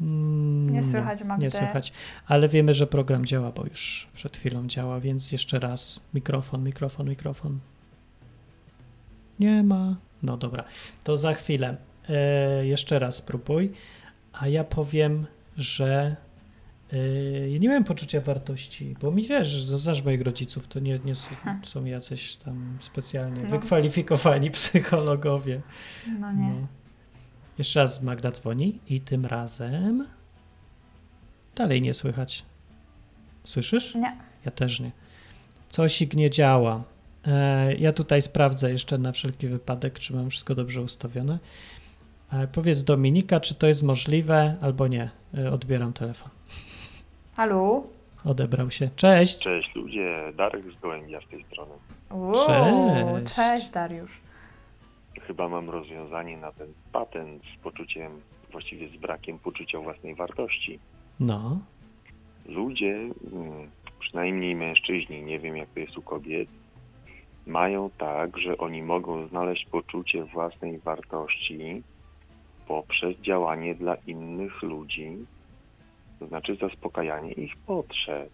[0.00, 1.44] Mm, Nie słychać Magdę.
[1.44, 1.92] Nie słychać,
[2.26, 7.08] ale wiemy, że program działa, bo już przed chwilą działa, więc jeszcze raz mikrofon, mikrofon,
[7.08, 7.58] mikrofon.
[9.40, 9.96] Nie ma.
[10.22, 10.64] No dobra,
[11.04, 11.76] to za chwilę.
[12.08, 13.72] E, jeszcze raz spróbuj,
[14.32, 16.16] a ja powiem, że
[16.92, 21.14] e, ja nie miałem poczucia wartości, bo mi wiesz, znasz moich rodziców, to nie, nie
[21.14, 21.28] są,
[21.62, 23.48] są jacyś tam specjalnie No.
[23.50, 25.60] wykwalifikowani psychologowie.
[26.20, 26.48] No nie.
[26.50, 26.66] No.
[27.58, 30.06] Jeszcze raz Magda dzwoni i tym razem
[31.60, 32.44] dalej nie słychać.
[33.44, 33.94] Słyszysz?
[33.94, 34.16] Nie.
[34.44, 34.90] Ja też nie.
[35.68, 36.84] Coś nie działa.
[37.26, 41.38] E, ja tutaj sprawdzę jeszcze na wszelki wypadek, czy mam wszystko dobrze ustawione.
[42.32, 45.10] E, powiedz Dominika, czy to jest możliwe, albo nie.
[45.38, 46.30] E, odbieram telefon.
[47.36, 47.82] Halo?
[48.24, 48.90] Odebrał się.
[48.96, 49.38] Cześć.
[49.38, 51.72] Cześć ludzie, Darek z Gołębia z tej strony.
[52.10, 52.34] Wow,
[53.22, 53.34] Cześć.
[53.34, 54.20] Cześć Dariusz.
[55.20, 58.20] Chyba mam rozwiązanie na ten patent z poczuciem,
[58.52, 60.78] właściwie z brakiem poczucia własnej wartości.
[61.20, 61.58] No.
[62.46, 62.94] Ludzie,
[63.32, 63.70] mm,
[64.00, 66.48] przynajmniej mężczyźni, nie wiem jak to jest u kobiet,
[67.46, 71.82] mają tak, że oni mogą znaleźć poczucie własnej wartości
[72.68, 75.26] poprzez działanie dla innych ludzi,
[76.18, 78.30] to znaczy zaspokajanie ich potrzeb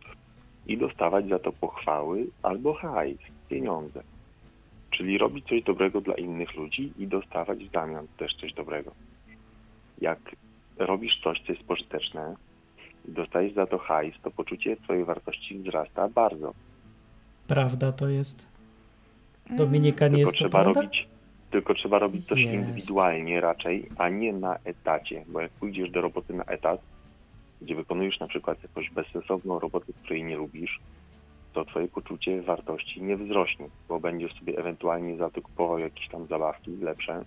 [0.67, 4.03] i dostawać za to pochwały albo hajs, pieniądze.
[4.97, 8.93] Czyli robić coś dobrego dla innych ludzi i dostawać w zamian też coś dobrego.
[10.01, 10.19] Jak
[10.79, 12.35] robisz coś, co jest pożyteczne
[13.09, 16.55] i dostajesz za to hajs, to poczucie twojej wartości wzrasta bardzo.
[17.49, 18.47] Prawda to jest.
[19.51, 20.81] Dominika nie tylko jest trzeba prawda?
[20.81, 21.09] robić
[21.51, 22.55] tylko trzeba robić coś Jest.
[22.55, 26.81] indywidualnie raczej, a nie na etacie, bo jak pójdziesz do roboty na etat,
[27.63, 30.81] gdzie wykonujesz na przykład jakąś bezsensowną robotę, której nie lubisz,
[31.57, 36.27] to twoje poczucie wartości nie wzrośnie, bo będziesz sobie ewentualnie za to kupował jakieś tam
[36.27, 37.25] zabawki lepsze,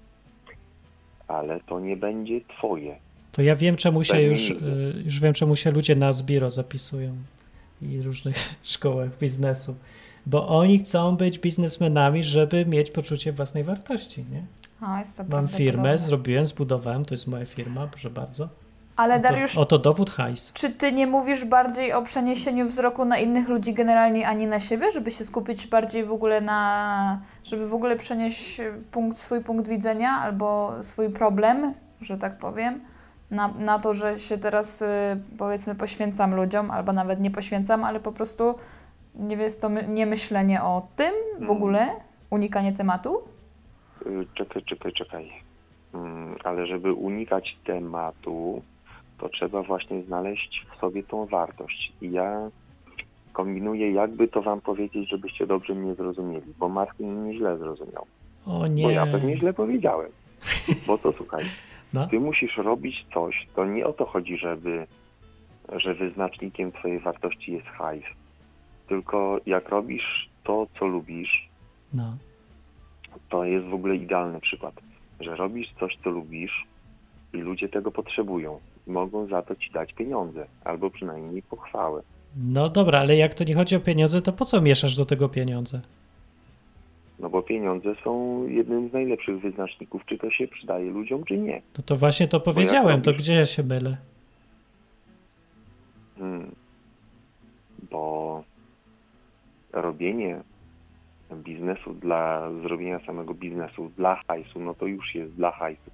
[1.27, 2.95] ale to nie będzie twoje.
[3.31, 4.55] To ja wiem, czemu się już, y,
[5.05, 7.15] już wiem, czemu się ludzie na Zbiro zapisują
[7.81, 8.35] i różnych
[8.73, 9.75] szkołach biznesu.
[10.25, 14.43] Bo oni chcą być biznesmenami, żeby mieć poczucie własnej wartości, nie?
[14.81, 18.49] A, jest to Mam firmę, zrobiłem, zbudowałem, to jest moja firma, proszę bardzo.
[18.99, 20.51] Ale Oto, Dariusz, oto dowód hajs.
[20.53, 24.59] czy ty nie mówisz bardziej o przeniesieniu wzroku na innych ludzi generalnie, a nie na
[24.59, 27.19] siebie, żeby się skupić bardziej w ogóle na...
[27.43, 32.79] żeby w ogóle przenieść punkt, swój punkt widzenia albo swój problem, że tak powiem,
[33.31, 34.85] na, na to, że się teraz y,
[35.37, 38.55] powiedzmy poświęcam ludziom, albo nawet nie poświęcam, ale po prostu
[39.15, 41.49] nie jest to my, nie myślenie o tym w Mm.
[41.51, 41.87] ogóle,
[42.29, 43.21] unikanie tematu?
[44.05, 45.31] Y, Czekaj, czekaj, czekaj.
[45.93, 48.61] Mm, Ale żeby unikać tematu,
[49.19, 51.93] to trzeba właśnie znaleźć w sobie tą wartość.
[52.01, 52.49] I ja
[53.33, 58.05] kombinuję, jakby to wam powiedzieć, żebyście dobrze mnie zrozumieli, bo Martin mnie źle zrozumiał.
[58.45, 58.83] O nie.
[58.83, 60.11] Bo ja pewnie źle powiedziałem.
[60.87, 61.45] Bo to słuchaj,
[61.93, 62.07] No.
[62.07, 64.87] ty musisz robić coś, to nie o to chodzi, żeby,
[65.75, 68.03] że wyznacznikiem twojej wartości jest hajs.
[68.87, 71.49] Tylko jak robisz to, co lubisz,
[71.93, 72.17] No.
[73.29, 74.73] to jest w ogóle idealny przykład,
[75.19, 76.65] że robisz coś, co lubisz
[77.33, 78.59] i ludzie tego potrzebują.
[78.89, 82.01] Mogą za to ci dać pieniądze, albo przynajmniej pochwałę.
[82.37, 85.29] no dobra, ale jak to nie chodzi o pieniądze, to po co mieszasz do tego
[85.29, 85.81] pieniądze?
[87.19, 91.61] No bo pieniądze są jednym z najlepszych wyznaczników, czy to się przydaje ludziom, czy nie.
[91.77, 93.97] No to właśnie to powiedziałem, to gdzie ja się mylę?
[96.17, 96.55] Hmm.
[97.91, 98.43] Bo
[99.73, 100.41] robienie
[101.35, 105.91] biznesu dla zrobienia samego biznesu dla hajsu, no to już jest dla hajsu.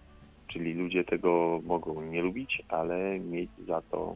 [0.55, 4.15] Czyli ludzie tego mogą nie lubić, ale mieć za to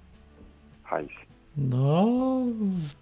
[0.83, 1.09] hajs.
[1.57, 2.07] No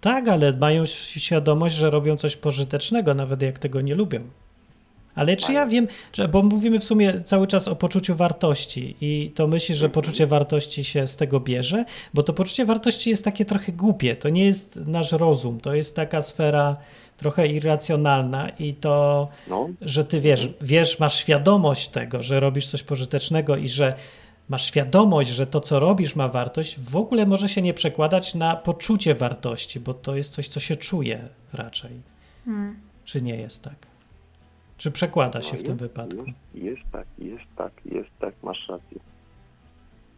[0.00, 4.20] tak, ale mają świadomość, że robią coś pożytecznego, nawet jak tego nie lubią.
[5.14, 9.30] Ale czy ja wiem, że, bo mówimy w sumie cały czas o poczuciu wartości i
[9.34, 11.84] to myślisz, że poczucie wartości się z tego bierze?
[12.14, 14.16] Bo to poczucie wartości jest takie trochę głupie.
[14.16, 16.76] To nie jest nasz rozum, to jest taka sfera
[17.18, 22.82] trochę irracjonalna i to, No, że ty wiesz, wiesz, masz świadomość tego, że robisz coś
[22.82, 23.94] pożytecznego i że
[24.48, 28.56] masz świadomość, że to, co robisz, ma wartość, w ogóle może się nie przekładać na
[28.56, 31.90] poczucie wartości, bo to jest coś, co się czuje raczej.
[32.44, 32.76] Hmm.
[33.04, 33.74] Czy nie jest tak?
[34.76, 36.24] Czy przekłada się no w tym wypadku?
[36.24, 38.98] Jest, jest tak, jest tak, jest tak, masz rację.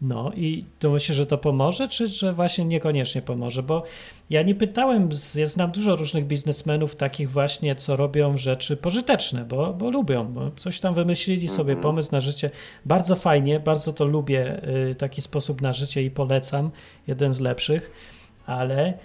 [0.02, 3.62] No i to myślisz, że to pomoże, czy że właśnie niekoniecznie pomoże?
[3.62, 3.82] Bo
[4.30, 9.72] ja nie pytałem, ja znam dużo różnych biznesmenów takich właśnie, co robią rzeczy pożyteczne, bo,
[9.72, 11.82] bo lubią, bo coś tam wymyślili sobie, Mhm.
[11.82, 12.50] pomysł na życie.
[12.84, 16.70] Bardzo fajnie, bardzo to lubię, y, taki sposób na życie i polecam,
[17.06, 17.90] jeden z lepszych,
[18.46, 18.98] ale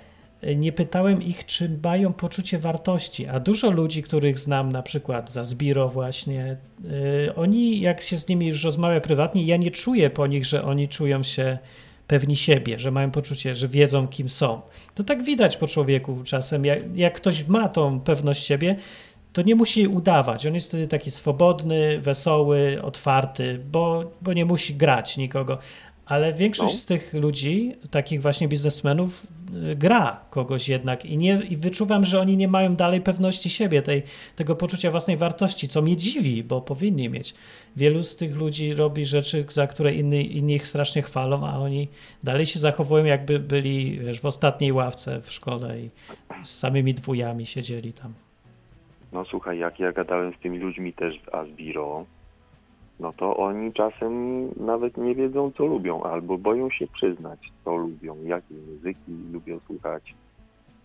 [0.55, 5.45] nie pytałem ich, czy mają poczucie wartości, a dużo ludzi, których znam, na przykład za
[5.45, 6.57] Zbiro właśnie,
[7.27, 10.63] y, oni, jak się z nimi już rozmawia prywatnie, ja nie czuję po nich, że
[10.63, 11.57] oni czują się
[12.07, 14.61] pewni siebie, że mają poczucie, że wiedzą, kim są.
[14.95, 16.65] To tak widać po człowieku czasem.
[16.65, 18.75] Jak, jak ktoś ma tą pewność siebie,
[19.33, 20.45] to nie musi udawać.
[20.45, 25.57] On jest wtedy taki swobodny, wesoły, otwarty, bo, bo nie musi grać nikogo.
[26.05, 26.79] Ale większość No.
[26.79, 29.27] z tych ludzi, takich właśnie biznesmenów,
[29.71, 33.81] y, gra kogoś jednak i, nie, i wyczuwam, że oni nie mają dalej pewności siebie,
[33.81, 34.03] tej,
[34.35, 37.33] tego poczucia własnej wartości, co mnie dziwi, bo powinni mieć.
[37.75, 41.87] Wielu z tych ludzi robi rzeczy, za które inni, inni ich strasznie chwalą, a oni
[42.23, 45.89] dalej się zachowują, jakby byli wiesz, w ostatniej ławce w szkole i
[46.43, 48.13] z samymi dwójami siedzieli tam.
[49.13, 52.05] No słuchaj, jak ja gadałem z tymi ludźmi też w Asbiro,
[52.99, 58.17] no to oni czasem nawet nie wiedzą, co lubią, albo boją się przyznać, co lubią,
[58.23, 60.15] jakiej muzyki lubią słuchać.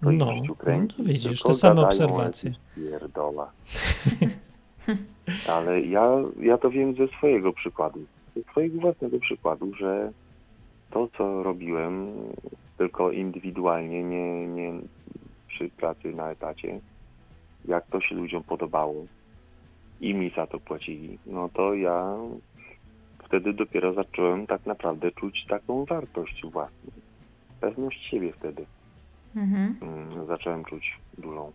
[0.01, 2.55] To No, no kręci, to widzisz, to same obserwacje.
[2.77, 3.53] Pierdoła.
[5.55, 8.01] Ale ja, ja to wiem ze swojego przykładu,
[8.37, 10.13] ze swojego własnego przykładu, że
[10.91, 12.13] to, co robiłem
[12.79, 14.73] tylko indywidualnie, nie, nie
[15.49, 16.81] przy pracy na etacie,
[17.65, 18.95] jak to się ludziom podobało
[20.01, 22.17] i mi za to płacili, no to ja
[23.25, 26.91] wtedy dopiero zacząłem tak naprawdę czuć taką wartość własną.
[27.61, 28.67] Pewność siebie wtedy
[29.37, 29.77] Mhm.
[29.83, 31.53] mm, zacząłem czuć dużą.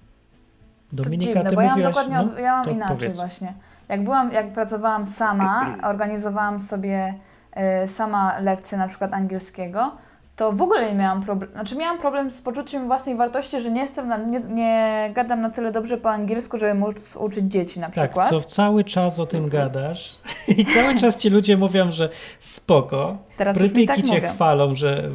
[0.98, 3.18] To Dominika, dziwne, ty bo ja mam mówiłaś, dokładnie, no, od, ja mam inaczej powiedz.
[3.20, 3.54] właśnie.
[3.90, 7.14] Jak byłam, jak pracowałam sama, organizowałam sobie
[7.52, 9.92] e, sama lekcje na przykład angielskiego,
[10.36, 13.82] to w ogóle nie miałam problemu, znaczy miałam problem z poczuciem własnej wartości, że nie
[13.82, 17.88] jestem, na, nie, nie gadam na tyle dobrze po angielsku, żeby móc uczyć dzieci na
[17.90, 18.30] Tak, przykład.
[18.30, 20.16] co cały czas o tym gadasz
[20.58, 23.18] i cały czas ci ludzie mówią, że spoko.
[23.38, 24.30] Teraz Brytyjki tak cię mówią.
[24.30, 25.10] chwalą, że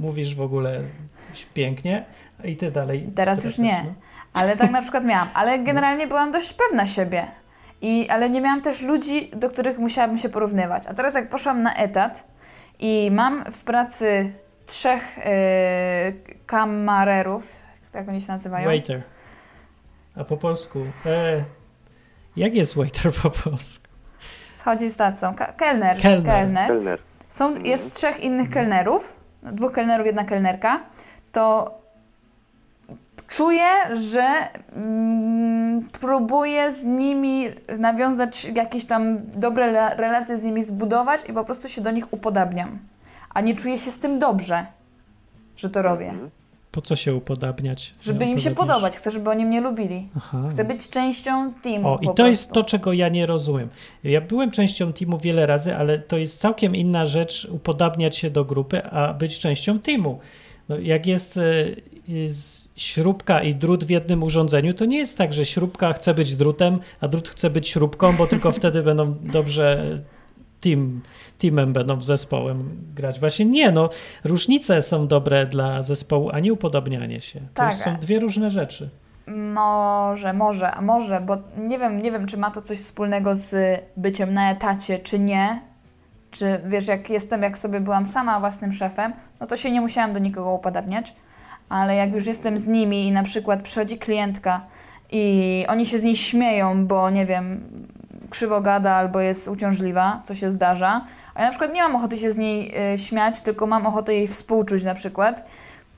[0.00, 0.80] mówisz w ogóle
[1.54, 2.04] pięknie
[2.44, 3.08] i ty dalej.
[3.14, 3.82] Teraz już nie.
[3.84, 3.92] no.
[4.32, 5.28] Ale tak na przykład miałam.
[5.34, 7.26] Ale generalnie byłam dość pewna siebie.
[7.82, 10.82] I, ale nie miałam też ludzi, do których musiałabym się porównywać.
[10.86, 12.24] A teraz jak poszłam na etat
[12.78, 14.32] i mam w pracy
[14.66, 16.12] trzech e,
[16.46, 17.48] kamarerów,
[17.94, 18.64] jak oni się nazywają?
[18.66, 19.02] Waiter.
[20.16, 20.86] A po polsku?
[21.06, 21.44] E,
[22.36, 23.86] jak jest waiter po polsku?
[24.58, 25.34] Schodzi z tacą.
[25.34, 25.96] Ka- kelner.
[25.96, 26.32] Kelner.
[26.32, 26.68] kelner.
[26.68, 26.98] Kelner.
[27.30, 30.80] Są, jest trzech innych kelnerów, dwóch kelnerów, jedna kelnerka,
[31.32, 31.74] to
[33.28, 37.48] czuję, że mm, próbuję z nimi
[37.78, 42.78] nawiązać jakieś tam dobre relacje z nimi zbudować i po prostu się do nich upodabniam.
[43.34, 44.66] A nie czuję się z tym dobrze,
[45.56, 46.08] że to robię.
[46.08, 46.30] Mhm.
[46.70, 47.94] Po co się upodabniać?
[48.02, 50.08] Żeby im się podobać, chcę, żeby oni mnie lubili.
[50.16, 50.48] Aha.
[50.50, 51.88] Chcę być częścią teamu.
[51.88, 52.54] O, i to jest prostu.
[52.54, 53.68] to, czego ja nie rozumiem.
[54.04, 58.44] Ja byłem częścią teamu wiele razy, ale to jest całkiem inna rzecz upodabniać się do
[58.44, 60.18] grupy, a być częścią teamu.
[60.68, 61.42] No, jak jest, e,
[62.08, 66.36] jest śrubka i drut w jednym urządzeniu, to nie jest tak, że śrubka chce być
[66.36, 69.98] drutem, a drut chce być śrubką, bo tylko wtedy będą dobrze
[70.64, 71.00] team,
[71.38, 73.20] teamem, będą w zespołem grać.
[73.20, 73.90] Właśnie nie, no
[74.24, 77.40] różnice są dobre dla zespołu, a nie upodobnianie się.
[77.40, 77.72] To Tak.
[77.72, 78.90] są dwie różne rzeczy.
[79.54, 83.80] Może, może, a może, bo nie wiem, nie wiem, czy ma to coś wspólnego z
[83.96, 85.60] byciem na etacie, czy nie.
[86.30, 90.12] Czy wiesz, jak jestem, jak sobie byłam sama własnym szefem, no to się nie musiałam
[90.12, 91.14] do nikogo upodabniać,
[91.68, 94.60] ale jak już jestem z nimi i na przykład przychodzi klientka
[95.12, 97.60] i oni się z niej śmieją, bo nie wiem,
[98.34, 101.00] krzywo gada albo jest uciążliwa, co się zdarza,
[101.34, 104.14] a ja na przykład nie mam ochoty się z niej y, śmiać, tylko mam ochotę
[104.14, 105.44] jej współczuć na przykład,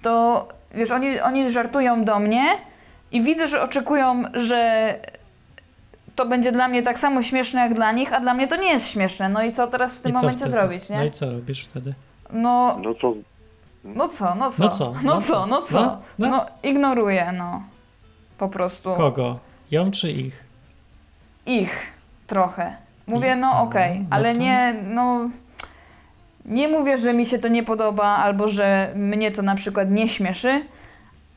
[0.02, 2.44] to wiesz, oni, oni żartują do mnie
[3.12, 4.94] i widzę, że oczekują, że
[6.16, 8.68] to będzie dla mnie tak samo śmieszne jak dla nich, a dla mnie to nie
[8.68, 9.28] jest śmieszne.
[9.28, 10.50] No i co teraz w tym momencie wtedy?
[10.50, 11.06] zrobić, No nie?
[11.06, 11.94] i co robisz wtedy?
[12.32, 13.14] No, No co,
[13.84, 14.62] no co, no co?
[14.64, 14.94] No co?
[15.02, 15.46] No No co, co?
[15.46, 15.80] no co?
[15.82, 16.28] No, no.
[16.28, 17.62] No ignoruję, no.
[18.38, 18.94] Po prostu.
[18.94, 19.38] Kogo?
[19.70, 20.44] Ją czy ich?
[21.46, 21.95] Ich
[22.26, 22.76] trochę.
[23.06, 25.30] Mówię, no no, okej, no ale nie, no...
[26.44, 30.08] Nie mówię, że mi się to nie podoba, albo że mnie to na przykład nie
[30.08, 30.62] śmieszy,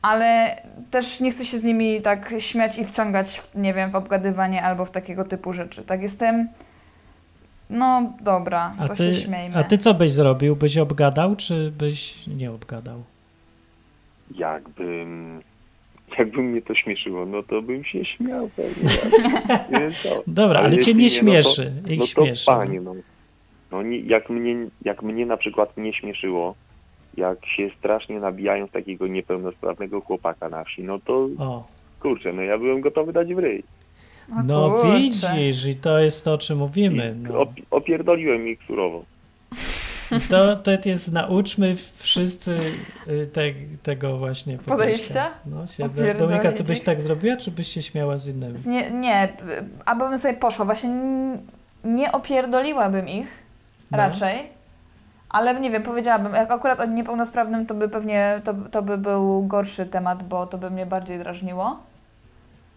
[0.02, 0.56] ale
[0.90, 4.62] też nie chcę się z nimi tak śmiać i wciągać, w, nie wiem, w obgadywanie
[4.62, 5.82] albo w takiego typu rzeczy.
[5.82, 6.48] Tak jestem...
[7.70, 9.56] No dobra, A to ty, się śmiejmy.
[9.56, 10.56] a ty co byś zrobił?
[10.56, 13.02] Byś obgadał, czy byś nie obgadał?
[14.36, 15.40] jakbym,
[16.18, 18.90] jakby mnie to śmieszyło, no to bym się śmiał pewnie.
[19.70, 20.22] Nie, co?
[20.26, 21.72] Dobra, ale, cię jeśli nie no to- śmieszy.
[21.88, 22.46] No to śmieszy.
[22.46, 22.94] panie, no.
[23.72, 26.54] no nie, jak, mnie, jak mnie na przykład nie śmieszyło,
[27.16, 31.64] jak się strasznie nabijają z takiego niepełnosprawnego chłopaka na wsi, no to O,
[32.00, 33.62] kurczę, no ja byłem gotowy dać w ryj.
[34.44, 34.96] No kurczę.
[34.98, 37.14] widzisz, i to jest to, o czym mówimy.
[37.22, 37.30] No.
[37.44, 39.04] op- opierdoliłem ich surowo.
[40.16, 42.58] I To, to jest, nauczmy wszyscy
[43.08, 43.42] y, te,
[43.82, 45.30] tego właśnie Podejścia?
[45.46, 48.58] No, się, Dominika, ty byś tak zrobiła, czy byś się śmiała z innymi?
[48.66, 49.28] Nie, nie,
[49.84, 50.64] albo bym sobie poszła.
[50.64, 50.90] Właśnie
[51.84, 53.28] nie opierdoliłabym ich
[53.90, 53.98] No.
[53.98, 54.38] raczej,
[55.28, 59.46] ale nie wiem, powiedziałabym, jak akurat o niepełnosprawnym, to by pewnie, to, to by był
[59.46, 61.80] gorszy temat, bo to by mnie bardziej drażniło,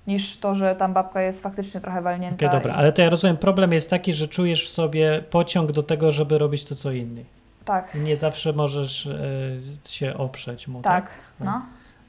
[0.08, 2.36] niż to, że tam babka jest faktycznie trochę walnięta.
[2.48, 5.72] Okej, dobra, i- ale to ja rozumiem, problem jest taki, że czujesz w sobie pociąg
[5.72, 7.26] do tego, żeby robić to co inni.
[7.66, 9.20] Tak, Nie zawsze możesz e,
[9.86, 11.04] się oprzeć mu, tak?
[11.06, 11.12] tak.
[11.40, 11.62] No.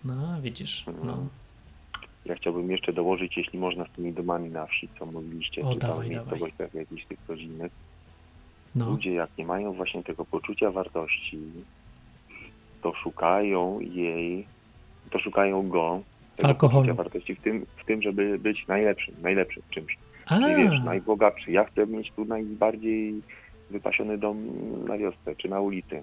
[0.05, 0.85] No, widzisz.
[1.05, 1.17] No.
[2.25, 5.79] Ja chciałbym jeszcze dołożyć, jeśli można, z tymi domami na wsi, co mówiliście, O, czy
[5.81, 7.73] tam dawaj, w miejscowościach jakichś tych rodzinnych.
[8.75, 8.91] no.
[8.91, 11.39] Ludzie, jak nie mają właśnie tego poczucia wartości,
[12.83, 14.47] to szukają jej,
[15.11, 16.01] to szukają go,
[16.37, 16.95] tego Alkoholu.
[16.95, 19.99] wartości w tym, w tym, żeby być najlepszym, najlepszym w czymś.
[20.27, 21.51] A, Czyli wiesz, najbogatszy.
[21.53, 23.15] Ja chcę mieć tu najbardziej
[23.71, 24.39] wypasiony dom
[24.89, 26.03] na wiosce czy na ulicy.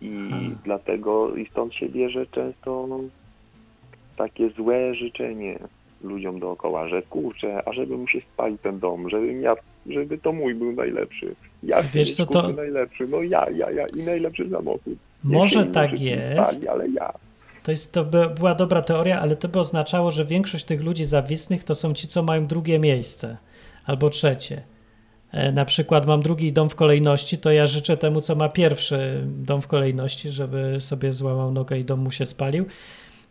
[0.00, 0.40] I Aha.
[0.64, 3.00] dlatego i stąd się bierze często no,
[4.16, 5.58] takie złe życzenie
[6.02, 9.54] ludziom dookoła, że kurczę, a żeby mu się spalił ten dom, żebym ja,
[9.86, 11.34] żeby to mój był najlepszy.
[11.62, 13.06] Ja Wiesz co, to- najlepszy.
[13.10, 14.98] No ja, ja, ja i najlepszy samochód.
[15.24, 16.50] Może tak jest.
[16.50, 17.12] Spali, ale ja.
[17.68, 21.04] To, jest, to by, była dobra teoria, ale to by oznaczało, że większość tych ludzi
[21.04, 23.36] zawistnych to są ci, co mają drugie miejsce
[23.84, 24.62] albo trzecie.
[25.32, 29.22] E, na przykład mam drugi dom w kolejności, to ja życzę temu, co ma pierwszy
[29.26, 32.66] dom w kolejności, żeby sobie złamał nogę i dom mu się spalił.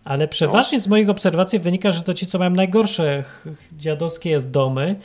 [0.04, 3.24] Ale przeważnie z moich obserwacji wynika, że to ci, co mają najgorsze
[3.72, 4.96] dziadowskie domy,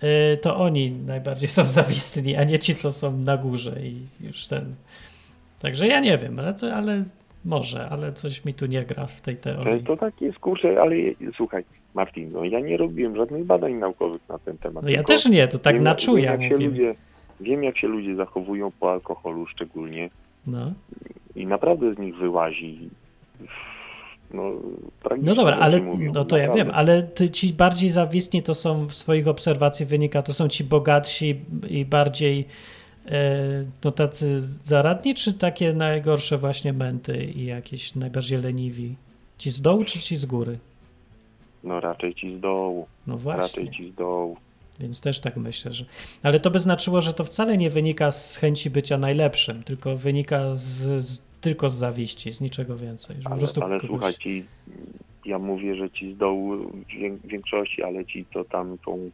[0.00, 4.46] e, to oni najbardziej są zawistni, a nie ci, co są na górze i już
[4.46, 4.74] ten.
[5.60, 7.04] Także ja nie wiem, ale, ale
[7.44, 9.84] może, ale coś mi tu nie gra w tej teorii.
[9.84, 10.94] to tak jest, kurczę, ale
[11.36, 11.64] słuchaj,
[11.94, 14.84] Martin, no ja nie robiłem żadnych badań naukowych na ten temat.
[14.84, 16.66] No ja też nie, to tak wiem, na wiem, czuja jak się mówię.
[16.68, 16.94] ludzie,
[17.40, 20.10] Wiem, jak się ludzie zachowują po alkoholu szczególnie
[20.46, 20.72] No.
[21.36, 22.90] i naprawdę z nich wyłazi
[24.34, 24.52] no,
[25.22, 26.64] no dobra, ale mówią, no to ja naprawdę.
[26.64, 30.64] wiem, ale ty, ci bardziej zawistni to są w swoich obserwacji wynika, to są ci
[30.64, 32.46] bogatsi i bardziej
[33.08, 38.94] e, no tacy zaradni, czy takie najgorsze właśnie męty i jakieś najbardziej leniwi?
[39.38, 40.58] Ci z dołu czy ci z góry?
[41.64, 43.42] No raczej ci z dołu, No właśnie.
[43.42, 44.36] raczej ci z dołu.
[44.80, 45.84] Więc też tak myślę, że.
[46.22, 50.54] Ale to by znaczyło, że to wcale nie wynika z chęci bycia najlepszym, tylko wynika
[50.54, 53.16] z, z, tylko z zawiści, z niczego więcej.
[53.16, 54.44] Że po Ale, prostu ale kogoś- słuchaj, ci,
[55.24, 59.10] ja mówię, że ci z dołu w wię- większości, ale ci, co tam są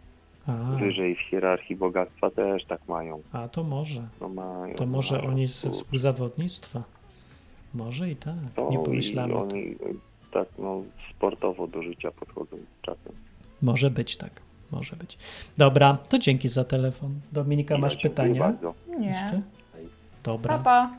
[0.46, 3.22] A, wyżej w hierarchii bogactwa też tak mają.
[3.32, 4.02] a to może.
[4.20, 6.82] No mają To może mają, oni z współzawodnictwa.
[7.74, 8.34] Może i tak.
[8.56, 9.34] To Nie i pomyślamy.
[9.36, 9.74] oni
[10.32, 13.12] tak no, sportowo do życia podchodzą czasem.
[13.62, 14.30] Może być tak.
[14.70, 15.18] Może być.
[15.56, 17.20] Dobra, to dzięki za telefon.
[17.32, 18.40] Dominika, Ja masz dziękuję pytania?
[18.40, 18.74] bardzo.
[18.98, 19.06] Nie.
[19.08, 19.42] Jeszcze?
[20.22, 20.58] Dobra.
[20.58, 20.90] Papa.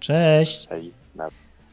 [0.00, 0.68] Cześć.
[0.68, 0.92] Hej,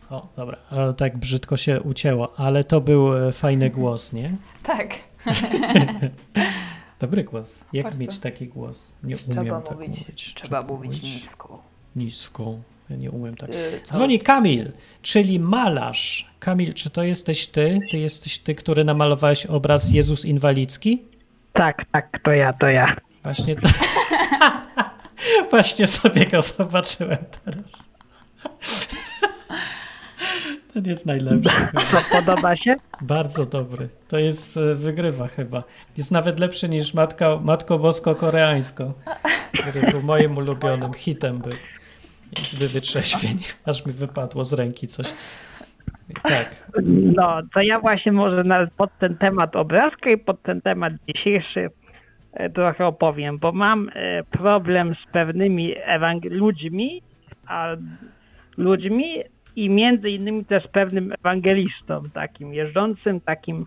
[0.10, 0.58] O, dobra.
[0.72, 4.36] O, tak brzydko się ucięło, ale to był e, fajny głos, nie?
[4.64, 4.96] Tak.
[7.00, 7.64] Dobry głos.
[7.74, 8.00] Jak Bardzo.
[8.00, 8.94] mieć taki głos?
[9.04, 10.34] Nie umiem Trzeba tak mówić, mówić.
[10.34, 11.64] trzeba mówić nisko.
[11.96, 12.56] Nisko.
[12.90, 13.50] Ja nie umiem tak.
[13.50, 13.54] Y,
[13.86, 14.72] co- Dzwoni Kamil,
[15.02, 16.32] czyli malarz.
[16.40, 17.80] Kamil, czy to jesteś ty?
[17.92, 21.02] Ty jesteś ty, który namalowałeś obraz Jezus Inwalidzki?
[21.54, 22.96] Tak, tak, to ja, to ja.
[23.24, 23.70] Właśnie to.
[25.52, 27.90] Właśnie sobie go zobaczyłem teraz.
[30.78, 31.50] Ten jest najlepszy.
[31.76, 32.02] chyba.
[32.12, 32.76] Podoba się?
[33.02, 33.90] Bardzo dobry.
[34.08, 35.64] To jest, e, wygrywa chyba.
[35.98, 38.94] Jest nawet lepszy niż Matka, Matko Bosko Koreańsko,
[39.54, 41.52] który był moim ulubionym hitem był.
[42.42, 43.38] Izby wytrzeźwień.
[43.66, 45.14] Aż mi wypadło z ręki coś.
[46.24, 46.70] Tak.
[47.16, 51.70] No, to ja właśnie może pod ten temat obrazka i pod ten temat dzisiejszy
[52.34, 57.02] e, trochę opowiem, bo mam e, problem z pewnymi ewang- ludźmi,
[57.48, 57.76] a
[58.58, 59.24] ludźmi
[59.58, 63.66] i między innymi też pewnym ewangelistą, takim jeżdżącym, takim,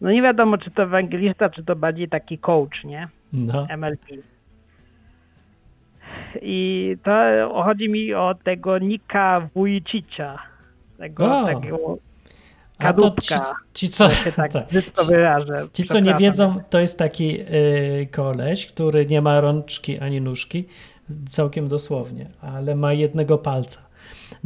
[0.00, 3.08] no nie wiadomo czy to ewangelista, czy to bardziej taki coach, nie?
[3.32, 3.66] No.
[3.76, 4.06] MLP.
[6.42, 7.12] I to
[7.64, 10.36] chodzi mi o tego Nika Vujicicia.
[10.98, 11.46] Tego, O!
[11.46, 11.76] takiego
[12.78, 14.66] A to ci, kadłubka, ci co, tak tak.
[15.10, 15.68] wyrażę.
[15.72, 20.64] Ci, co nie wiedzą, to jest taki y, koleś, który nie ma rączki ani nóżki,
[21.28, 23.85] całkiem dosłownie, ale ma jednego palca.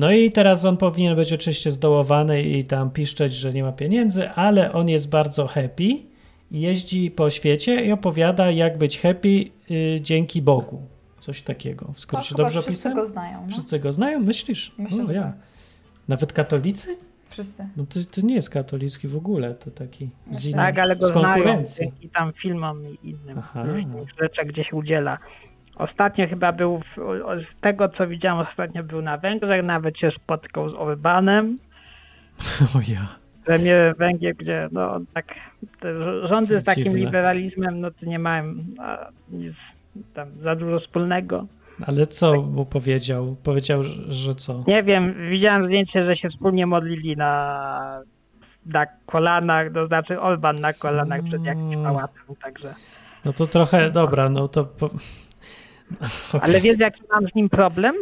[0.00, 4.30] No i teraz on powinien być oczywiście zdołowany i tam piszczeć, że nie ma pieniędzy,
[4.30, 5.84] ale on jest bardzo happy
[6.50, 10.82] i jeździ po świecie i opowiada, jak być happy y, dzięki Bogu.
[11.18, 11.84] Coś takiego.
[11.84, 12.96] W No, skrócie dobrze wszyscy opisałem?
[12.96, 13.38] go znają.
[13.46, 13.52] No.
[13.52, 14.72] Wszyscy go znają, myślisz?
[14.78, 15.22] Myślę, o, że ja.
[15.22, 15.32] tak.
[16.08, 16.96] Nawet katolicy?
[17.28, 17.68] Wszyscy.
[17.76, 21.06] No to, to nie jest katolicki w ogóle, to taki z, innym, Tak, ale go
[21.08, 21.84] z znają konkurencji.
[21.84, 23.62] dzięki tam filmom i innym Aha.
[23.64, 25.18] różnych rzeczach, gdzie się udziela.
[25.80, 26.80] Ostatnio chyba był,
[27.26, 31.58] z tego co widziałem, ostatnio był na Węgrzech, nawet się spotkał z Orbanem,
[32.76, 33.06] O ja.
[33.44, 35.26] premier Węgier, gdzie no tak,
[35.80, 35.88] te
[36.28, 36.98] rządy To z takim dziwne.
[36.98, 38.54] liberalizmem, no to nie mają
[39.30, 39.54] nic
[40.14, 41.46] tam za dużo wspólnego.
[41.86, 43.36] Ale co mu powiedział?
[43.44, 44.64] Powiedział, że, co?
[44.66, 48.02] Nie wiem, widziałem zdjęcie, że się wspólnie modlili na,
[48.66, 52.74] na kolanach, to znaczy Orban na kolanach przed jakimś pałacem, także.
[53.24, 54.64] No to trochę, dobra, no to...
[54.64, 54.90] Po...
[56.42, 57.94] Ale wiesz, jaki mam z nim problem?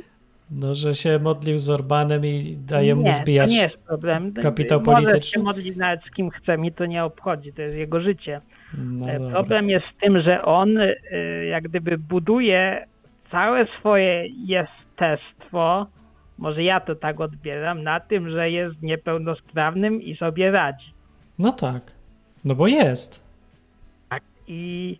[0.51, 4.32] No, że się modlił z Orbanem i daje mu zbijać to nie jest problem.
[4.32, 5.30] kapitał Może polityczny?
[5.30, 8.41] się modlić nawet z kim chce, mi to nie obchodzi, to jest jego życie.
[8.78, 9.32] No, E, dobra.
[9.32, 10.95] Problem jest z tym, że on e,
[11.47, 12.86] jak gdyby buduje
[13.30, 15.86] całe swoje jestestwo,
[16.39, 20.93] może ja to tak odbieram, na tym, że jest niepełnosprawnym i sobie radzi.
[21.39, 21.82] no tak.
[22.45, 23.22] No bo jest.
[24.09, 24.22] Tak.
[24.47, 24.99] I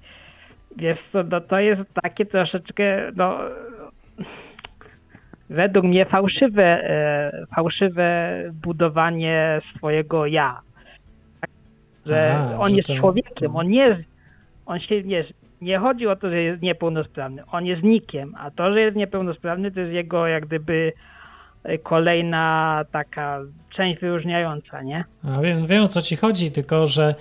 [0.79, 3.39] wiesz co, no to jest takie troszeczkę, no
[5.51, 10.61] według mnie fałszywe, e, fałszywe budowanie swojego ja.
[11.41, 11.51] Tak?
[12.07, 14.01] Że Aha, on że jest to- człowiekiem, on nie jest,
[14.67, 15.25] on się nie,
[15.61, 19.71] nie chodzi o to, że jest niepełnosprawny, on jest nikiem, a to, że jest niepełnosprawny,
[19.71, 20.93] to jest jego jak gdyby
[21.65, 23.41] e, kolejna taka
[23.77, 25.05] część wyróżniająca, nie?
[25.25, 27.15] A wiem, wiem o co ci chodzi, tylko że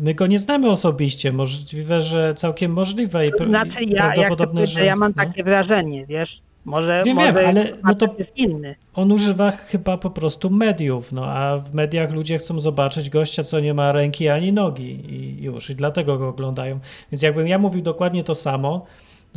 [0.00, 1.32] my go nie znamy osobiście.
[1.32, 5.24] Możliwe, że całkiem możliwe i Znaczy ja, jak to prawdopodobne, że ja mam no.
[5.24, 8.74] takie wrażenie, wiesz, może, Wiem, może wiem, ale no to- jest inny.
[8.94, 13.60] on używa chyba po prostu mediów, no a w mediach ludzie chcą zobaczyć gościa, co
[13.60, 16.78] nie ma ręki ani nogi i już, i dlatego go oglądają.
[17.12, 18.86] Więc jakbym ja mówił dokładnie to samo, no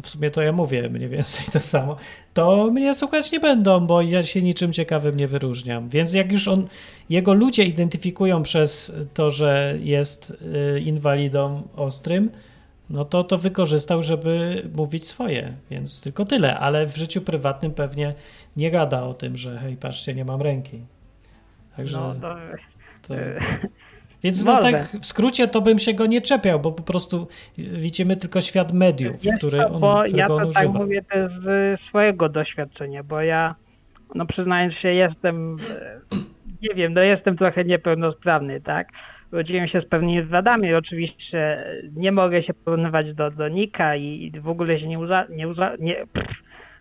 [0.03, 1.97] w sumie to ja mówię mniej więcej to samo,
[2.33, 5.89] to mnie słuchać nie będą, bo ja się niczym ciekawym nie wyróżniam.
[5.89, 6.67] Więc jak już on,
[7.09, 10.33] jego ludzie identyfikują przez to, że jest
[10.75, 12.29] y, inwalidą ostrym,
[12.89, 18.13] no to to wykorzystał, żeby mówić swoje, więc tylko tyle, ale w życiu prywatnym pewnie
[18.57, 20.81] nie gada o tym, że hej, patrzcie, nie mam ręki.
[21.75, 22.35] Także No, to,
[23.07, 23.13] to...
[24.23, 28.15] Więc no tak w skrócie to bym się go nie czepiał, bo po prostu widzimy
[28.15, 30.79] tylko świat mediów, wiesz który on, bo ja którego on to tak używa.
[30.79, 33.55] mówię też z swojego doświadczenia, bo ja,
[34.15, 35.57] no przyznając się, jestem,
[36.11, 36.17] e,
[36.61, 38.87] nie wiem, no jestem trochę niepełnosprawny, tak?
[39.31, 41.63] Urodziłem się z pewnymi wadami, oczywiście
[41.95, 45.47] nie mogę się porównywać do, do Nika i, i w ogóle się nie, uża, nie,
[45.47, 46.31] uża, nie, pff,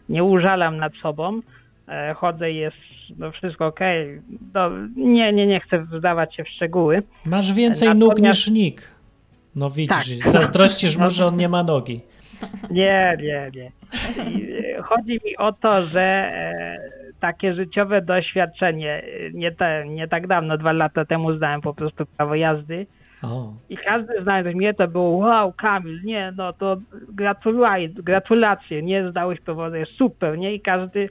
[0.09, 1.41] nie użalam nad sobą.
[1.89, 2.77] E, Chodzę i jest
[3.19, 3.73] no wszystko.
[4.55, 7.03] No, nie, nie, nie chcę wdawać się w szczegóły.
[7.25, 8.91] Masz więcej nóg Natomiast- niż Nick.
[9.57, 10.33] No widzisz, Tak.
[10.33, 12.01] zazdrościsz mu, że on nie ma nogi.
[12.71, 13.71] Nie, nie, nie.
[14.79, 16.79] E, Chodzi mi o to, że e,
[17.21, 19.03] takie życiowe doświadczenie,
[19.35, 22.87] nie, te, nie tak dawno, dwa lata temu zdałem po prostu prawo jazdy
[23.23, 26.77] O, i każdy znając mnie to było wow, Kamil, nie, no to
[27.09, 30.55] gratuluj, gratulacje, nie zdałeś prawa, jest super, nie?
[30.55, 31.09] I każdy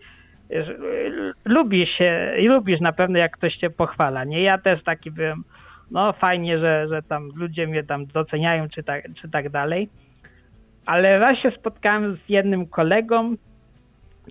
[1.45, 4.41] lubi się i lubisz na pewno, jak ktoś cię pochwala, nie?
[4.41, 5.43] Ja też taki byłem,
[5.91, 9.89] no fajnie, że, że tam ludzie mnie tam doceniają, czy tak, czy tak dalej.
[10.85, 13.35] Ale raz się spotkałem z jednym kolegą,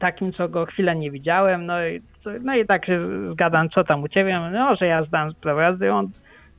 [0.01, 2.01] takim, co go chwilę nie widziałem, no i,
[2.43, 3.01] no i tak się
[3.33, 6.09] zgadam, co tam u ciebie, no, że ja zdałem sprawę on,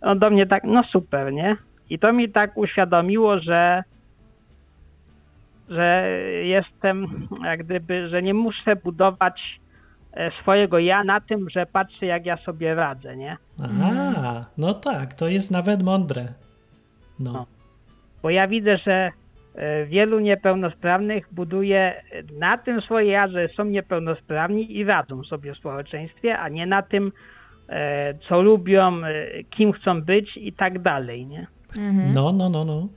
[0.01, 1.55] on do mnie tak, no super, nie?
[1.89, 3.83] I to mi tak uświadomiło, że
[5.69, 6.09] że
[6.43, 9.59] jestem, jak gdyby, że nie muszę budować
[10.13, 13.37] e, swojego ja na tym, że patrzę, jak ja sobie radzę, nie?
[13.63, 16.27] aha, no tak, to jest nawet mądre.
[17.19, 17.45] No, No.
[18.23, 19.11] Bo ja widzę, że
[19.55, 22.03] e, wielu niepełnosprawnych buduje
[22.39, 26.81] na tym swoje ja, że są niepełnosprawni i radzą sobie w społeczeństwie, a nie na
[26.81, 27.11] tym,
[27.69, 29.01] e, co lubią,
[29.49, 31.47] kim chcą być i tak dalej, nie?
[32.13, 32.87] no, no, no, no.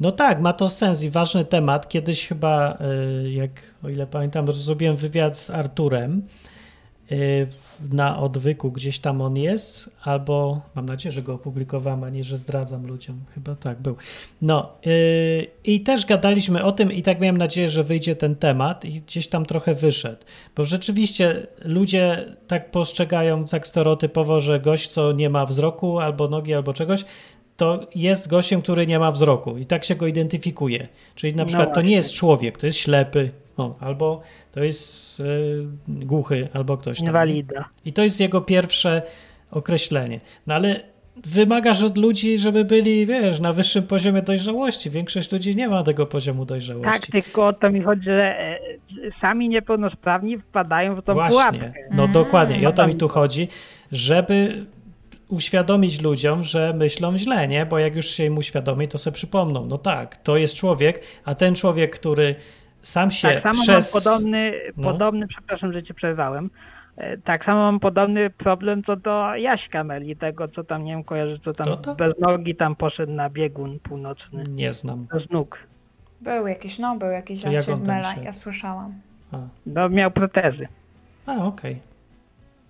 [0.00, 1.88] No tak, ma to sens i ważny temat.
[1.88, 2.78] Kiedyś chyba,
[3.24, 3.50] y, jak
[3.84, 6.22] o ile pamiętam, zrobiłem wywiad z Arturem
[7.12, 7.46] y,
[7.92, 12.38] na odwyku, gdzieś tam on jest, albo mam nadzieję, że go opublikowałem, a nie, że
[12.38, 13.20] zdradzam ludziom.
[13.34, 13.96] Chyba tak był.
[14.42, 18.84] No y, i też gadaliśmy o tym i tak miałem nadzieję, że wyjdzie ten temat
[18.84, 20.24] i gdzieś tam trochę wyszedł,
[20.56, 26.54] bo rzeczywiście ludzie tak postrzegają tak stereotypowo, że gość, co nie ma wzroku albo nogi,
[26.54, 27.04] albo czegoś,
[27.58, 30.88] to jest gościem, który nie ma wzroku i tak się go identyfikuje.
[31.14, 31.90] Czyli na No przykład to właśnie.
[31.90, 34.20] nie jest człowiek, to jest ślepy, o, albo
[34.52, 35.24] to jest y,
[35.88, 37.06] głuchy, albo ktoś tam.
[37.06, 37.64] Inwalida.
[37.84, 39.02] I to jest jego pierwsze
[39.50, 40.20] określenie.
[40.46, 40.80] No ale
[41.26, 44.90] wymagasz od ludzi, żeby byli, wiesz, na wyższym poziomie dojrzałości.
[44.90, 47.12] Większość ludzi nie ma tego poziomu Tak, dojrzałości.
[47.12, 48.58] tylko o to mi chodzi, że e,
[49.20, 51.30] sami niepełnosprawni wpadają w tą Właśnie.
[51.38, 51.72] pułapkę.
[51.90, 52.60] No dokładnie.
[52.60, 52.98] I o to mi Mm.
[53.00, 53.48] tu chodzi,
[53.92, 54.64] żeby
[55.30, 57.66] uświadomić ludziom, że myślą źle, nie?
[57.66, 59.66] Bo jak już się im uświadomi, to sobie przypomną.
[59.66, 62.34] No tak, to jest człowiek, a ten człowiek, który
[62.82, 63.94] sam się Tak samo przez...
[63.94, 64.92] mam podobny, No.
[64.92, 66.50] podobny, przepraszam, że cię przerwałem,
[66.96, 71.04] e, tak samo mam podobny problem co do Jaśka Meli, tego co tam, nie wiem,
[71.04, 71.94] kojarzy, co tam To to?
[71.94, 75.06] bez nogi tam poszedł na biegun północny, Nie znam.
[75.12, 75.58] bez nóg.
[76.20, 78.94] Był jakiś, no, był jakiś Jasiek Mela, ja słyszałam.
[79.32, 80.68] A, No miał protezy.
[81.26, 81.80] a okej.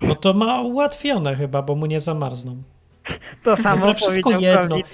[0.01, 2.63] No to ma ułatwione chyba, bo mu nie zamarzną.
[3.45, 4.77] To samo Dobra, wszystko jedno.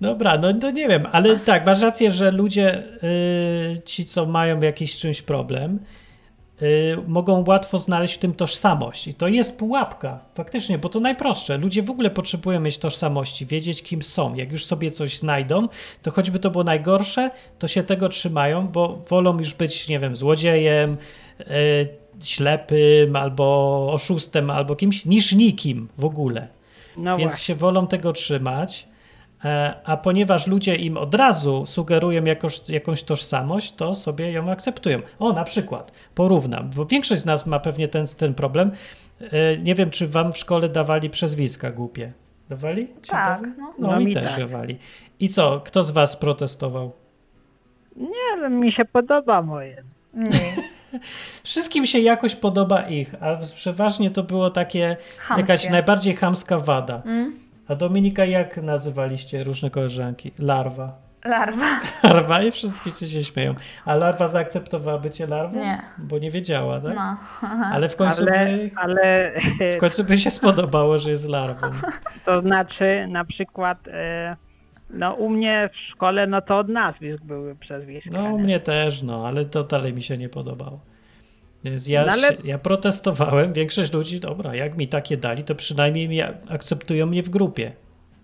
[0.00, 4.60] Dobra, no, no nie wiem, ale tak, masz rację, że ludzie, y, ci co mają
[4.60, 5.78] jakiś czymś problem,
[6.62, 9.08] y, mogą łatwo znaleźć w tym tożsamość.
[9.08, 11.58] I to jest pułapka, faktycznie, bo to najprostsze.
[11.58, 14.34] Ludzie w ogóle potrzebują mieć tożsamości, wiedzieć kim są.
[14.34, 15.68] Jak już sobie coś znajdą,
[16.02, 20.16] to choćby to było najgorsze, to się tego trzymają, bo wolą już być, nie wiem,
[20.16, 20.96] złodziejem,
[21.40, 26.48] y, ślepym, albo oszustem, albo kimś, niż nikim w ogóle.
[26.96, 27.44] No Więc właśnie.
[27.44, 28.88] się wolą tego trzymać.
[29.44, 35.00] E, A ponieważ ludzie im od razu sugerują jakoś, jakąś tożsamość, to sobie ją akceptują.
[35.18, 38.70] O, na przykład, porównam, bo większość z nas ma pewnie ten, ten problem.
[39.20, 42.12] E, Nie wiem, czy wam w szkole dawali przezwiska głupie.
[42.48, 42.88] Dawali?
[43.02, 43.54] Ci Tak, dawali?
[43.58, 43.74] no.
[43.78, 44.38] No, No mi mi też tak.
[44.38, 44.78] dawali.
[45.20, 46.92] I co, kto z was protestował?
[47.96, 49.82] Nie wiem, mi się podoba moje.
[50.14, 50.28] Nie.
[51.44, 55.40] Wszystkim się jakoś podoba ich, a przeważnie to było takie Chamskie.
[55.52, 57.02] jakaś najbardziej chamska wada.
[57.04, 57.36] Mm?
[57.68, 60.32] A Dominika, jak nazywaliście różne koleżanki?
[60.38, 60.92] Larwa.
[61.24, 61.66] Larwa.
[62.04, 63.54] Larwa i wszyscy się śmieją.
[63.84, 65.60] A larwa zaakceptowała bycie larwą?
[65.60, 65.82] Nie.
[65.98, 66.94] Bo nie wiedziała, tak?
[66.94, 67.16] No.
[67.74, 69.32] Ale w końcu, Ale, by, ale
[69.72, 71.70] w końcu by się spodobało, że jest larwą.
[72.24, 74.36] to znaczy na przykład e,
[74.92, 78.10] no u mnie w szkole no to od nazwisk były przezwiska.
[78.12, 78.44] No u nie?
[78.44, 80.80] mnie też, no, ale to dalej mi się nie podobało.
[81.64, 85.54] Więc ja, No ale- się, ja protestowałem, większość ludzi, dobra, jak mi takie dali, to
[85.54, 87.72] przynajmniej mi akceptują mnie w grupie.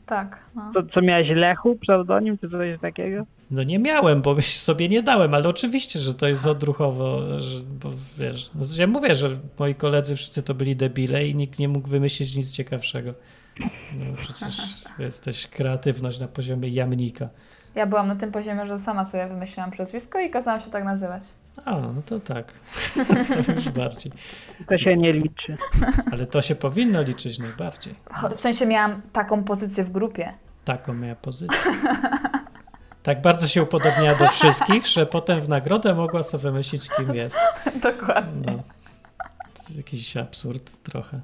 [0.07, 0.51] Tak.
[0.55, 0.71] No.
[0.75, 3.27] To, co miałeś Lechu, pseudonim, czy coś takiego?
[3.51, 7.91] No nie miałem, bo sobie nie dałem, ale oczywiście, że to jest odruchowo, że, bo
[8.19, 11.89] wiesz, no, ja mówię, że moi koledzy wszyscy to byli debile i nikt nie mógł
[11.89, 13.15] wymyślić nic ciekawszego.
[13.95, 17.29] No przecież jesteś kreatywność na poziomie jamnika.
[17.75, 21.23] Ja byłam na tym poziomie, że sama sobie wymyśliłam przezwisko i kazałam się tak nazywać.
[21.65, 22.53] A, no to tak.
[23.47, 24.13] To już bardziej.
[24.69, 25.57] To się nie liczy.
[26.13, 27.95] Ale to się powinno liczyć najbardziej.
[28.37, 30.33] W sensie miałam taką pozycję w grupie.
[30.65, 31.73] Taką miała pozycję.
[33.03, 37.39] Tak bardzo się upodobniała do wszystkich, że potem w nagrodę mogła sobie wymyślić, kim jest.
[37.83, 38.53] Dokładnie.
[38.53, 38.63] No.
[39.55, 41.21] To jest jakiś absurd trochę.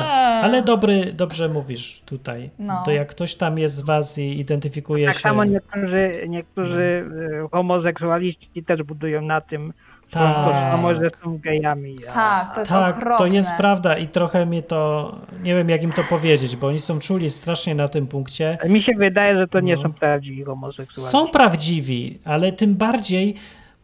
[0.00, 0.06] No,
[0.42, 2.50] ale dobry, dobrze mówisz tutaj.
[2.58, 2.82] No.
[2.84, 5.20] To jak ktoś tam jest z was i identyfikuje Tak się...
[5.20, 7.04] samo niektórzy, niektórzy
[7.44, 9.72] e, homoseksualiści też budują na tym,
[10.10, 10.36] Tak.
[10.70, 11.96] samo, że są gejami.
[12.10, 13.18] A, Tak, to jest Tak, okropne.
[13.18, 16.78] to jest prawda i trochę mnie to, nie wiem jak im to powiedzieć, bo oni
[16.78, 18.58] są czuli strasznie na tym punkcie.
[18.68, 19.82] Mi się wydaje, że to nie No.
[19.82, 21.12] są prawdziwi homoseksualiści.
[21.12, 23.34] Są prawdziwi, ale tym bardziej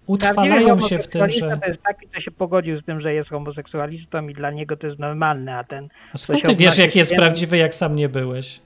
[0.07, 1.59] utrwalają się w tym, że...
[1.59, 4.87] To jest taki, co się pogodził z tym, że jest homoseksualistą i dla niego to
[4.87, 5.89] jest normalne, a ten...
[6.15, 8.61] A skąd ty wiesz, jaki jest prawdziwy, jak sam nie byłeś?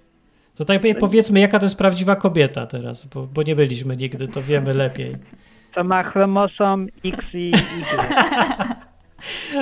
[0.57, 4.43] To tak powiedzmy, jaka to jest prawdziwa kobieta teraz, bo, bo nie byliśmy nigdy, to
[4.43, 5.17] wiemy lepiej.
[5.75, 8.87] co ma chromosom X i Y.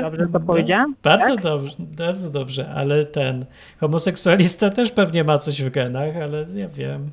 [0.00, 0.94] Dobrze to powiedziałem?
[1.02, 1.42] Bardzo Tak?
[1.42, 3.44] dobrze, bardzo dobrze, ale ten
[3.80, 7.10] homoseksualista też pewnie ma coś w genach, ale nie wiem.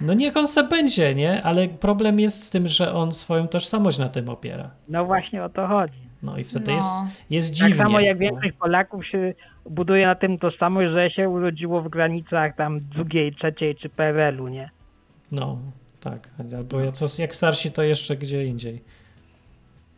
[0.00, 1.40] No niech on se będzie, nie?
[1.44, 4.70] Ale problem jest z tym, że on swoją tożsamość na tym opiera.
[4.88, 6.06] No właśnie o to chodzi.
[6.22, 6.74] No i wtedy No.
[6.76, 6.88] jest,
[7.30, 7.82] jest Tak dziwnie.
[7.82, 9.34] samo jak bo- większość Polaków się
[9.70, 14.70] buduje na tym tożsamość, że się urodziło w granicach tam drugiej, trzeciej czy PRL-u, nie?
[15.32, 15.58] No,
[16.00, 16.28] tak.
[16.56, 18.82] Albo ja co, jak starsi, to jeszcze gdzie indziej.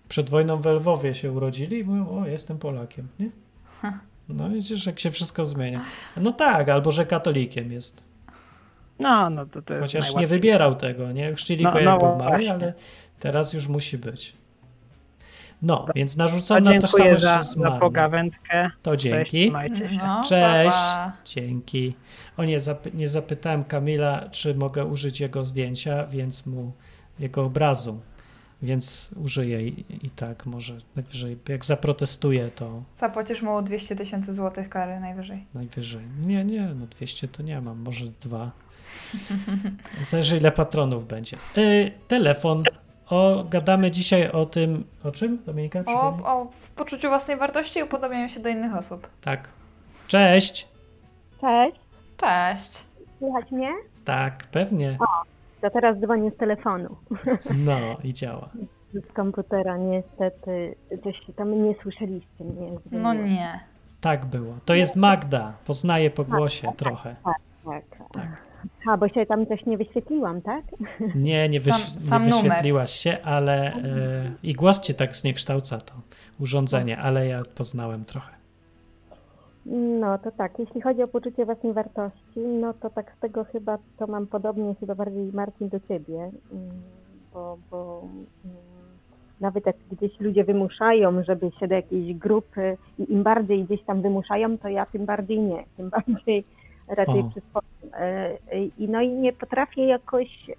[0.08, 3.30] Przed wojną w Lwowie się urodzili i mówią, o, jestem Polakiem, nie?
[4.28, 5.84] No widzisz, jak się wszystko zmienia.
[6.16, 8.07] No tak, albo że katolikiem jest.
[8.98, 11.34] No, no to to jest Chociaż nie wybierał tego, nie?
[11.34, 12.52] Chrzcili No, go jak no był mały, właśnie.
[12.52, 12.72] ale
[13.20, 14.36] teraz już musi być.
[15.62, 18.70] No, więc To narzucona dziękuję tożsamość za, jest za pogawędkę.
[18.82, 19.52] To Cześć, dzięki.
[19.98, 20.76] No, Cześć.
[20.76, 21.12] pa, pa.
[21.24, 21.94] Dzięki.
[22.36, 26.72] O nie, zapy- nie zapytałem Kamila, czy mogę użyć jego zdjęcia, więc mu
[27.18, 28.00] jego obrazu.
[28.62, 31.38] Więc użyję i, i tak może najwyżej.
[31.48, 35.44] Jak zaprotestuję, to Zapłacisz mu 200 tysięcy złotych kary najwyżej.
[35.54, 36.04] najwyżej.
[36.26, 38.50] Nie, nie, no 200 to nie mam, może dwa.
[40.10, 41.36] Zależy ile patronów będzie.
[41.58, 42.62] Y, telefon.
[43.10, 45.82] O, gadamy dzisiaj o tym, o czym Dominika?
[45.86, 49.08] O, o w poczuciu własnej wartości i upodobnianiu się do innych osób.
[49.20, 49.48] Tak.
[50.08, 50.68] Cześć.
[51.40, 51.76] Cześć,
[52.16, 52.84] Cześć.
[53.18, 53.70] słychać mnie?
[54.04, 54.98] Tak, pewnie.
[55.60, 56.96] To teraz dzwonię z telefonu.
[57.66, 58.48] No i działa.
[58.94, 62.70] Z komputera niestety coś tam nie słyszeliście mnie.
[62.92, 63.60] No nie.
[64.00, 64.54] Tak było.
[64.64, 65.52] To jest Magda.
[65.66, 67.16] Poznaję po głosie trochę.
[67.24, 67.38] Tak.
[67.64, 68.42] Tak.
[68.86, 70.64] A, bo się tam coś nie wyświetliłam, tak?
[71.14, 72.44] Nie, nie, wyś Sam- sam nie numer.
[72.44, 73.80] wyświetliłaś się, ale e,
[74.42, 75.94] i głos cię tak zniekształca to
[76.40, 78.37] urządzenie, ale ja poznałem trochę.
[80.00, 83.78] No to tak, jeśli chodzi o poczucie własnej wartości, no to tak z tego chyba
[83.96, 86.70] to mam podobnie chyba bardziej Marcin do ciebie, mm,
[87.34, 88.02] bo, bo
[88.44, 88.56] mm,
[89.40, 94.02] nawet jak gdzieś ludzie wymuszają, żeby się do jakiejś grupy i im bardziej gdzieś tam
[94.02, 96.44] wymuszają, to ja tym bardziej nie, tym bardziej
[96.88, 97.30] raczej O.
[97.30, 97.92] przy swoim
[98.78, 100.50] I no i nie potrafię jakoś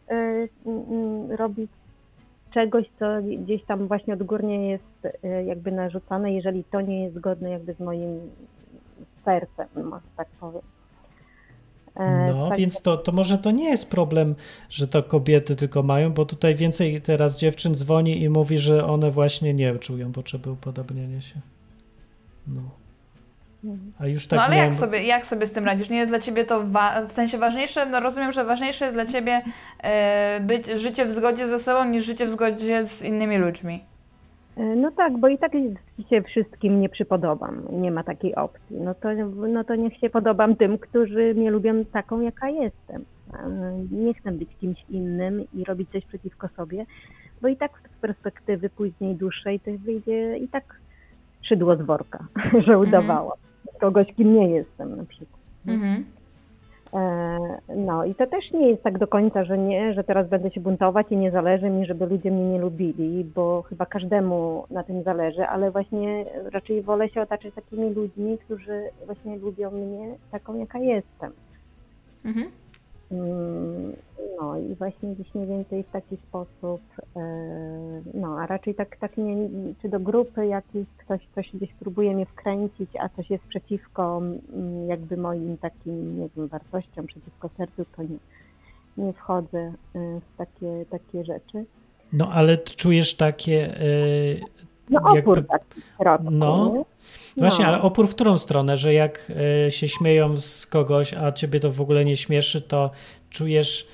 [1.30, 1.72] robić
[2.54, 7.74] czegoś, co gdzieś tam właśnie odgórnie jest jakby narzucane, jeżeli to nie jest zgodne jakby
[7.74, 8.20] z moim
[9.26, 10.62] sercem, może tak powiem.
[12.28, 12.58] No, tak.
[12.58, 14.36] więc to, to może to nie jest problem,
[14.70, 19.12] że to kobiety tylko mają, bo tutaj więcej teraz dziewczyn dzwoni i mówi, że one
[19.12, 21.36] właśnie nie czują potrzeby upodobnienia się.
[22.48, 22.62] No.
[24.00, 24.72] A już tak no ale miałem...
[24.72, 25.90] jak, sobie, jak sobie z tym radzisz?
[25.90, 27.86] Nie jest dla ciebie to wa- w sensie ważniejsze?
[27.86, 29.42] No rozumiem, że ważniejsze jest dla ciebie
[29.84, 33.84] e, być, życie w zgodzie ze sobą niż życie w zgodzie z innymi ludźmi.
[34.76, 35.52] No tak, bo i tak
[36.10, 37.62] się wszystkim nie przypodobam.
[37.72, 38.78] Nie ma takiej opcji.
[38.80, 39.10] No to,
[39.48, 43.06] no to niech się podobam tym, którzy mnie lubią taką, jaka jestem.
[43.92, 46.86] Nie chcę być kimś innym i robić coś przeciwko sobie,
[47.42, 50.80] bo i tak z perspektywy później dłuższej to wyjdzie i tak
[51.42, 52.28] szydło z worka,
[52.68, 53.38] że udawałam.
[53.38, 53.80] Mhm.
[53.80, 55.42] Kogoś, kim nie jestem na przykład.
[55.68, 56.06] Mhm.
[56.94, 57.40] E,
[57.76, 60.62] no i to też nie jest tak do końca, że nie, że teraz będę się
[60.62, 65.04] buntować i nie zależy mi, żeby ludzie mnie nie lubili, bo chyba każdemu na tym
[65.04, 70.80] zależy, ale właśnie raczej wolę się otaczać takimi ludźmi, którzy właśnie lubią mnie taką, jaka
[70.80, 71.32] jestem.
[72.26, 72.52] Mhm.
[73.12, 73.94] Mm,
[74.42, 76.82] no i właśnie gdzieś mniej więcej w taki sposób,
[77.16, 77.22] e,
[78.14, 79.50] no a raczej tak, tak nie,
[79.82, 84.88] czy do grupy jakiejś ktoś coś gdzieś próbuje mnie wkręcić, a coś jest przeciwko mm,
[84.88, 88.18] jakby moim takim, nie wiem, wartościom, przeciwko sercu, to nie,
[88.98, 89.74] nie wchodzę e,
[90.20, 91.66] w takie, takie rzeczy.
[92.14, 93.80] No ale czujesz takie...
[94.90, 96.84] No opór jakby, taki środku, No,
[97.38, 97.72] Właśnie, no.
[97.72, 99.32] ale opór w którą stronę, że jak
[99.68, 102.92] y, się śmieją z kogoś, a ciebie to w ogóle nie śmieszy, to
[103.30, 103.88] czujesz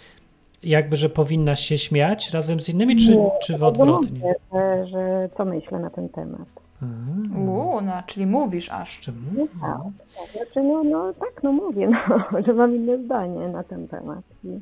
[0.63, 4.19] jakby, że powinnaś się śmiać razem z innymi, czy, nie, czy w odwrotnie?
[4.19, 6.47] Mówię, że, że co myślę na ten temat.
[7.37, 8.99] Uuu, no, czyli mówisz aż.
[8.99, 9.17] Czemu?
[9.37, 9.81] No, tak,
[10.17, 14.23] tak, znaczy, no, no tak, no mówię, no, że mam inne zdanie na ten temat.
[14.45, 14.61] Mm.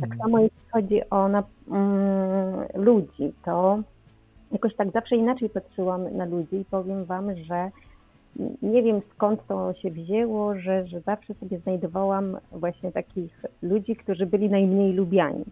[0.00, 3.78] Tak samo jeśli chodzi o na, mm, ludzi, to
[4.54, 7.70] jakoś tak zawsze inaczej patrzyłam na ludzi i powiem wam, że
[8.62, 14.26] nie wiem skąd to się wzięło, że, że zawsze sobie znajdowałam właśnie takich ludzi, którzy
[14.26, 15.44] byli najmniej lubiani.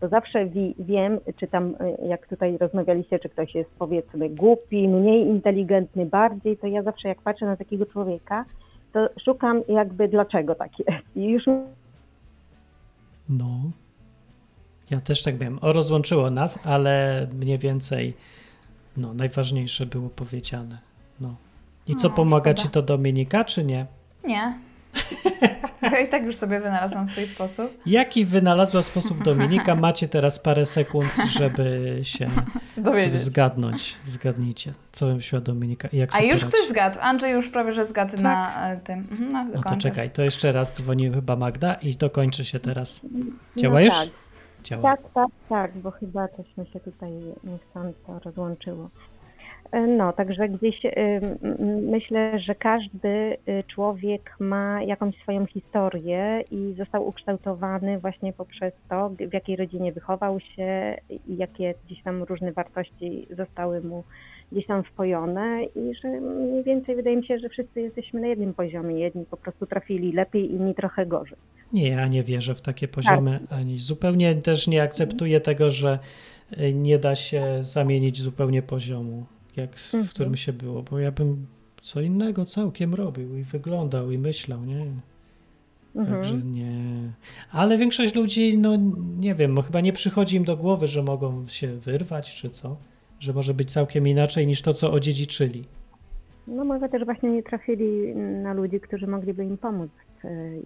[0.00, 4.88] To zawsze wi, wiem, czy tam, e, jak tutaj rozmawialiście, czy ktoś jest powiedzmy głupi,
[4.88, 8.44] mniej inteligentny, bardziej, to ja zawsze jak patrzę na takiego człowieka,
[8.92, 11.16] to szukam jakby dlaczego tak jest.
[11.16, 11.44] I już.
[13.28, 13.60] No.
[14.90, 15.58] Ja też tak wiem.
[15.62, 18.14] O, rozłączyło nas, ale mniej więcej
[18.96, 20.78] no, najważniejsze było powiedziane.
[21.20, 21.36] No.
[21.88, 22.62] I co, no, pomaga szkoda.
[22.62, 23.86] ci to Dominika, czy nie?
[24.24, 24.58] Nie.
[25.92, 27.78] Ja i tak już sobie wynalazłam swój sposób.
[27.86, 29.74] Jaki wynalazła sposób Dominika?
[29.84, 32.30] Macie teraz parę sekund, żeby się
[32.84, 33.96] sobie zgadnąć.
[34.04, 36.98] Zgadnijcie, co wymyśliła Dominika jak A już ktoś zgadł.
[37.00, 38.22] Andrzej już prawie, że zgadł tak.
[38.22, 38.98] na e, tym.
[38.98, 42.60] Mhm, na no to czekaj, to jeszcze raz dzwoni chyba Magda i to kończy się
[42.60, 43.00] teraz.
[43.56, 43.94] Działa no już?
[43.94, 44.08] Tak.
[44.68, 47.10] Tak, tak, tak, bo chyba tośmy się tutaj
[47.44, 48.90] niechcąco rozłączyło.
[49.72, 50.90] E, no, także gdzieś y,
[51.90, 59.08] myślę, że każdy y, człowiek ma jakąś swoją historię i został ukształtowany właśnie poprzez to,
[59.08, 64.04] w jakiej rodzinie wychował się i jakie gdzieś tam różne wartości zostały mu
[64.52, 68.54] gdzieś tam wpojone i że mniej więcej wydaje mi się, że wszyscy jesteśmy na jednym
[68.54, 69.00] poziomie.
[69.00, 71.38] Jedni po prostu trafili lepiej, inni trochę gorzej.
[71.72, 73.58] Nie, ja nie wierzę w takie poziomy, tak.
[73.58, 75.98] ani zupełnie też nie akceptuję tego, że
[76.58, 79.26] y, nie da się zamienić zupełnie poziomu
[79.56, 80.08] jak w mhm.
[80.08, 81.46] którym się było, bo ja bym
[81.80, 84.86] co innego całkiem robił i wyglądał i myślał, nie?
[85.96, 86.22] Mhm.
[86.22, 87.12] Także nie.
[87.50, 88.76] Ale większość ludzi, no
[89.18, 92.76] nie wiem, chyba nie przychodzi im do głowy, że mogą się wyrwać czy co,
[93.20, 95.64] że może być całkiem inaczej niż to, co odziedziczyli.
[96.46, 99.90] No może też właśnie nie trafili na ludzi, którzy mogliby im pomóc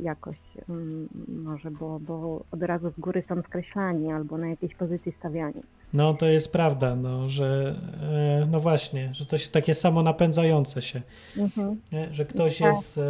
[0.01, 0.37] jakoś,
[0.69, 5.63] mm, może, bo, bo od razu z góry są skreślani albo na jakiejś pozycji stawiani.
[5.93, 10.83] No to jest prawda, no, że e, no właśnie, że to jest takie samo napędzające
[10.83, 11.03] się,
[11.37, 11.77] mhm.
[12.11, 12.75] że ktoś tak.
[12.75, 13.03] jest, e,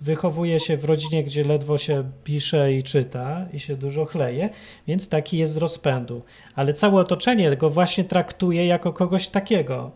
[0.00, 4.50] wychowuje się w rodzinie, gdzie ledwo się pisze i czyta i się dużo chleje,
[4.86, 6.22] więc taki jest z rozpędu,
[6.54, 9.90] ale całe otoczenie go właśnie traktuje jako kogoś takiego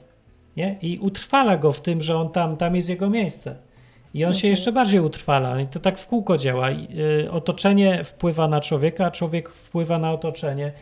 [0.57, 0.79] nie?
[0.83, 3.66] i utrwala go w tym, że on tam, tam jest jego miejsce.
[4.15, 4.41] I on mhm.
[4.41, 5.61] się jeszcze bardziej utrwala.
[5.61, 6.71] I to tak w kółko działa.
[6.71, 10.73] Y, otoczenie wpływa na człowieka, a człowiek wpływa na otoczenie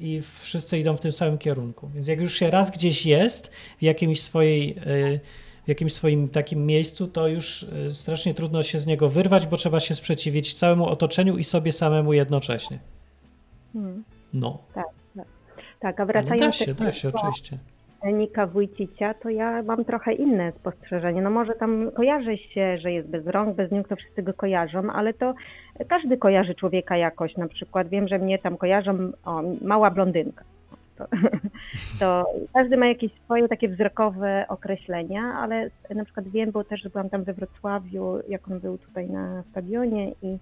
[0.00, 1.88] i wszyscy idą w tym samym kierunku.
[1.94, 5.20] Więc jak już się raz gdzieś jest w jakimś swojej y,
[5.64, 9.56] w jakimś swoim takim miejscu, to już y, strasznie trudno się z niego wyrwać, bo
[9.56, 12.78] trzeba się sprzeciwić całemu otoczeniu i sobie samemu jednocześnie.
[13.72, 14.04] Hmm.
[14.32, 14.58] No.
[14.74, 14.84] Tak,
[15.16, 15.26] tak.
[15.80, 17.58] tak a wracając da się, da się, oczywiście.
[18.12, 21.22] Nika Wójcicia, to ja mam trochę inne spostrzeżenie.
[21.22, 24.92] No może tam kojarzy się, że jest bez rąk, bez nóg, to wszyscy go kojarzą,
[24.92, 25.34] ale to
[25.88, 27.36] każdy kojarzy człowieka jakoś.
[27.36, 30.44] Na przykład wiem, że mnie tam kojarzą, o, mała blondynka.
[30.98, 31.06] To,
[32.00, 32.24] to
[32.54, 37.24] każdy ma jakieś swoje takie wzrokowe określenia, ale na przykład wiem, bo też byłam tam
[37.24, 40.38] we Wrocławiu, jak on był tutaj na stadionie i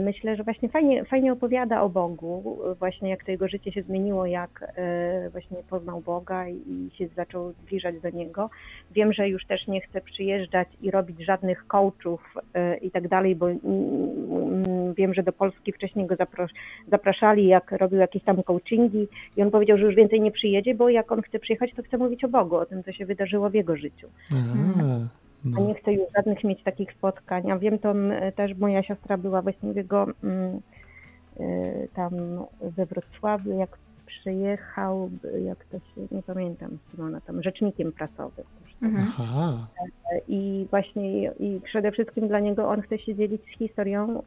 [0.00, 4.26] myślę, że właśnie fajnie, fajnie opowiada o Bogu, właśnie jak to jego życie się zmieniło,
[4.26, 8.50] jak e, właśnie poznał Boga i się zaczął zbliżać do Niego.
[8.90, 13.36] Wiem, że już też nie chce przyjeżdżać i robić żadnych coachów e, i tak dalej,
[13.36, 16.16] bo mm, mm, wiem, że do Polski wcześniej go
[16.88, 20.88] zapraszali, jak robił jakieś tam coachingi i on powiedział, że już więcej nie przyjedzie, bo
[20.88, 23.54] jak on chce przyjechać, to chce mówić o Bogu, o tym, co się wydarzyło w
[23.54, 24.08] jego życiu.
[24.32, 25.08] Aha.
[25.56, 27.50] A nie chcę już żadnych mieć takich spotkań.
[27.50, 27.94] A wiem, to
[28.36, 30.60] też moja siostra była właśnie w jego mm,
[31.40, 32.12] y, tam
[32.60, 35.10] we Wrocławiu, jak przyjechał,
[35.44, 38.44] jak to się, nie pamiętam, Simona, tam rzecznikiem prasowym.
[38.82, 39.06] Mhm.
[39.18, 39.66] Aha.
[40.28, 44.22] I właśnie i przede wszystkim dla niego on chce się dzielić z historią,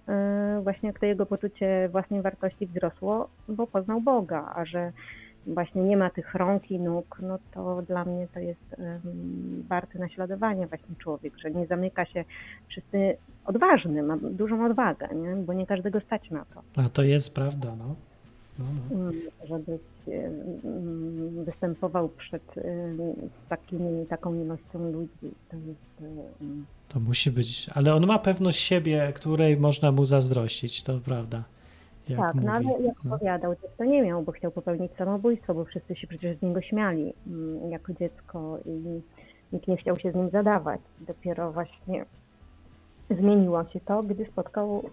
[0.64, 4.92] właśnie jak to jego poczucie własnej wartości wzrosło, bo poznał Boga, a że
[5.54, 8.76] właśnie nie ma tych rąk i nóg, no to dla mnie to jest
[9.68, 12.26] warte naśladowania właśnie człowiek, że nie zamyka się
[12.68, 15.36] wszyscy odważny, ma dużą odwagę, nie?
[15.36, 16.84] bo nie każdego stać na to.
[16.84, 17.96] A to jest prawda, no.
[18.60, 18.96] no, no.
[18.96, 22.44] Mm, żeby um, występował przed
[23.50, 26.14] takimi, taką ilością ludzi, to jest...
[26.90, 31.44] To musi być, ale on ma pewność siebie, której można mu zazdrościć, to prawda.
[32.10, 32.46] Jak tak, mówi.
[32.46, 33.16] no ale jak no.
[33.16, 37.14] opowiadał, to nie miał, bo chciał popełnić samobójstwo, bo wszyscy się przecież z niego śmiali
[37.28, 39.02] mm, jako dziecko i
[39.54, 40.82] nikt nie chciał się z nim zadawać.
[41.08, 42.06] Dopiero właśnie
[43.18, 44.90] zmieniło się to, gdy spotkał,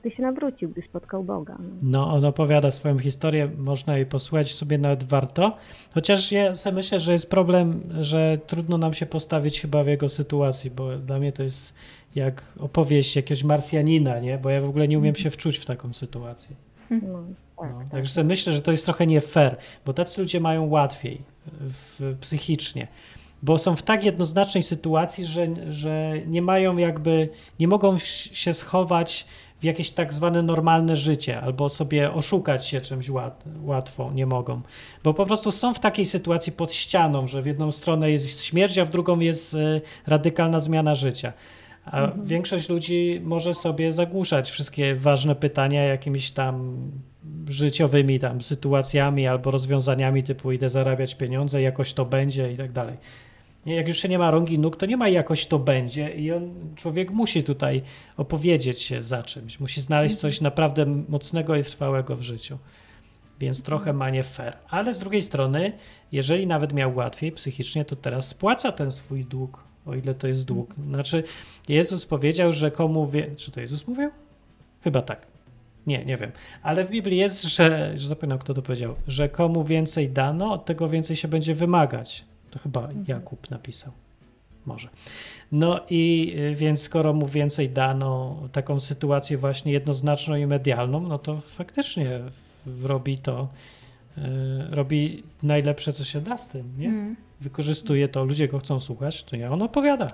[0.00, 1.56] gdy się nawrócił, gdy spotkał Boga.
[1.60, 1.68] No.
[1.82, 5.56] no, on opowiada swoją historię, można jej posłuchać sobie nawet warto,
[5.94, 10.08] chociaż ja sobie myślę, że jest problem, że trudno nam się postawić chyba w jego
[10.08, 11.74] sytuacji, bo dla mnie to jest
[12.14, 14.38] jak opowieść jakiegoś Marsjanina, nie?
[14.38, 16.56] Bo ja w ogóle nie umiem się wczuć w taką sytuację.
[16.90, 16.98] No,
[17.56, 17.90] tak, No, tak.
[17.90, 19.56] także myślę, że to jest trochę nie fair,
[19.86, 21.22] bo tacy ludzie mają łatwiej
[21.60, 22.88] w, psychicznie,
[23.42, 27.28] bo są w tak jednoznacznej sytuacji, że, że nie mają jakby,
[27.60, 27.98] nie mogą
[28.32, 29.26] się schować
[29.60, 34.60] w jakieś tak zwane normalne życie albo sobie oszukać się czymś łat, łatwo, nie mogą.
[35.04, 38.78] Bo po prostu są w takiej sytuacji pod ścianą, że w jedną stronę jest śmierć,
[38.78, 41.32] a w drugą jest e, radykalna zmiana życia.
[41.84, 42.26] A mhm.
[42.26, 46.76] większość ludzi może sobie zagłuszać wszystkie ważne pytania jakimiś tam
[47.48, 52.96] życiowymi tam sytuacjami albo rozwiązaniami typu idę zarabiać pieniądze, jakoś to będzie i tak dalej.
[53.66, 56.32] Jak już się nie ma rąk i nóg, to nie ma jakoś to będzie i
[56.32, 57.82] on, człowiek musi tutaj
[58.16, 62.58] opowiedzieć się za czymś, musi znaleźć coś naprawdę mocnego i trwałego w życiu.
[63.40, 64.56] Więc trochę ma nie fair.
[64.68, 65.72] Ale z drugiej strony,
[66.12, 70.46] jeżeli nawet miał łatwiej psychicznie, to teraz spłaca ten swój dług o ile to jest
[70.46, 70.74] dług.
[70.90, 71.22] Znaczy,
[71.68, 73.36] Jezus powiedział, że komu wie...
[73.36, 74.10] Czy to Jezus mówił?
[74.84, 75.26] Chyba tak.
[75.86, 76.32] Nie, nie wiem.
[76.62, 80.64] Ale w Biblii jest, że, że zapomniał kto to powiedział, że komu więcej dano, od
[80.64, 82.24] tego więcej się będzie wymagać.
[82.50, 83.04] To chyba mhm.
[83.08, 83.92] Jakub napisał.
[84.66, 84.88] Może.
[85.52, 91.18] No i y, więc skoro mu więcej dano taką sytuację właśnie jednoznaczną i medialną, no
[91.18, 92.20] to faktycznie
[92.82, 93.48] robi to,
[94.70, 96.88] robi najlepsze, co się da z tym, nie?
[96.88, 100.10] Mm wykorzystuje to, ludzie go chcą słuchać, to ja on opowiada.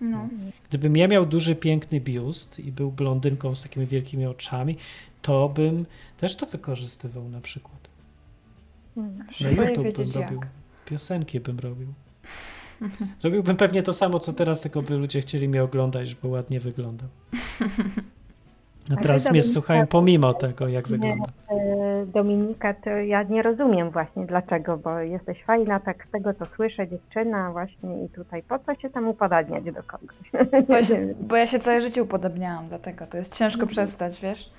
[0.00, 0.28] No.
[0.68, 4.76] Gdybym ja miał duży, piękny biust i był blondynką z takimi wielkimi oczami,
[5.22, 5.86] to bym
[6.16, 7.88] też to wykorzystywał na przykład.
[8.94, 9.18] Hmm.
[9.40, 10.40] Na YouTube bym robił.
[10.40, 10.48] Jak.
[10.86, 11.88] Piosenki bym robił.
[13.22, 17.08] Robiłbym pewnie to samo, co teraz, tylko by ludzie chcieli mnie oglądać, żeby ładnie wyglądał.
[18.92, 21.24] A teraz mnie słuchają pomimo tego, jak wygląda.
[21.50, 26.44] E, Dominika, to ja nie rozumiem właśnie dlaczego, bo jesteś fajna, tak z tego co
[26.56, 30.30] słyszę, dziewczyna właśnie i tutaj po co się tam upodabniać do kogoś?
[30.68, 34.50] Bo, się, bo ja się całe życie upodabniałam, dlatego to jest ciężko przestać, wiesz?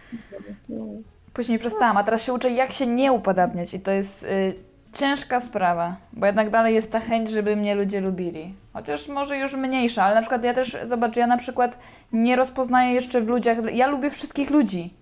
[1.34, 4.54] Później przestałam, a teraz się uczę jak się nie upodabniać i to jest y,
[4.96, 8.54] ciężka sprawa, bo jednak dalej jest ta chęć, żeby mnie ludzie lubili.
[8.74, 11.78] Chociaż może już mniejsza, ale na przykład ja też, zobacz, ja na przykład
[12.14, 14.94] nie rozpoznaję jeszcze w ludziach, ja lubię wszystkich ludzi.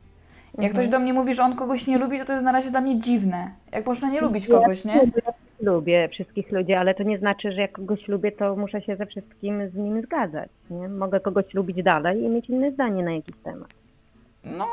[0.53, 0.73] Jak mhm.
[0.73, 2.81] ktoś do mnie mówi, że on kogoś nie lubi, to to jest na razie dla
[2.81, 3.51] mnie dziwne.
[3.71, 4.95] Jak można nie lubić kogoś, nie?
[4.95, 5.33] Ja
[5.71, 9.05] lubię wszystkich ludzi, ale to nie znaczy, że jak kogoś lubię, to muszę się ze
[9.05, 10.49] wszystkim z nim zgadzać.
[10.69, 10.89] Nie?
[10.89, 13.67] Mogę kogoś lubić dalej i mieć inne zdanie na jakiś temat.
[14.43, 14.67] No,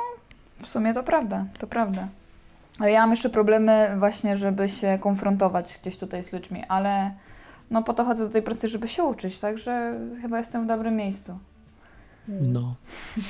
[0.62, 2.09] w sumie to prawda, to prawda.
[2.79, 7.11] Ale ja mam jeszcze problemy właśnie, żeby się konfrontować gdzieś tutaj z ludźmi, ale
[7.71, 10.97] no po to chodzę do tej pracy, żeby się uczyć, także chyba jestem w dobrym
[10.97, 11.39] miejscu.
[12.29, 12.75] No.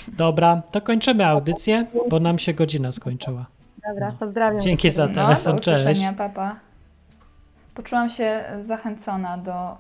[0.09, 3.47] Dobra, to kończymy audycję, bo nam się godzina skończyła.
[3.89, 4.61] Dobra, pozdrawiam.
[4.61, 6.01] Dzięki za telefon, no, do cześć.
[6.19, 6.57] papa.
[7.75, 9.77] Poczułam się zachęcona do, y,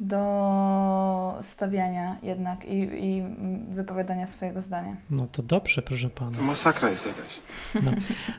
[0.00, 3.22] do stawiania jednak i, i
[3.68, 4.96] wypowiadania swojego zdania.
[5.10, 6.36] No to dobrze, proszę pana.
[6.36, 7.40] To masakra jest jakaś.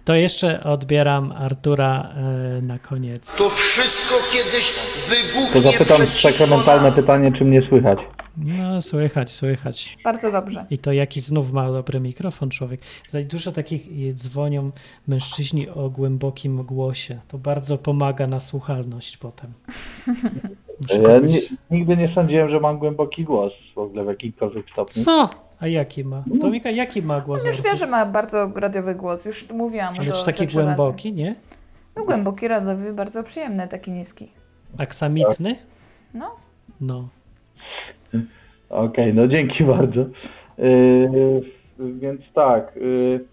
[0.05, 2.09] To jeszcze odbieram Artura
[2.57, 3.35] e, na koniec.
[3.35, 7.99] To wszystko kiedyś To wybuchnie zapytam przeciwko sakramentalne pytanie, czy mnie słychać?
[8.37, 9.97] No, słychać, słychać.
[10.03, 10.65] Bardzo dobrze.
[10.69, 12.81] I to jaki znów ma dobry mikrofon człowiek.
[13.05, 14.71] Tutaj dużo takich y, dzwonią
[15.07, 17.19] mężczyźni o głębokim głosie.
[17.27, 19.53] To bardzo pomaga na słuchalność potem.
[20.81, 24.65] Muszę Ja kogoś- nie, nigdy nie sądziłem, że mam głęboki głos w ogóle w jakimkolwiek
[24.73, 25.03] stopniu.
[25.03, 25.29] Co?
[25.59, 26.23] A jaki ma?
[26.41, 27.41] To Mika, jaki ma głos?
[27.41, 29.25] On już wie, że ma bardzo radiowy głos.
[29.25, 30.75] Już mówiłam Ale to czy taki rzeczy razy.
[30.75, 31.35] głęboki, nie?
[31.95, 34.31] No głęboki, radiowy, bardzo przyjemny, taki niski.
[34.77, 35.55] Aksamitny?
[36.13, 36.31] No.
[36.81, 37.07] No.
[38.69, 40.05] Okej, no dzięki bardzo.
[40.57, 41.41] Yy,
[41.79, 43.25] więc tak, yy,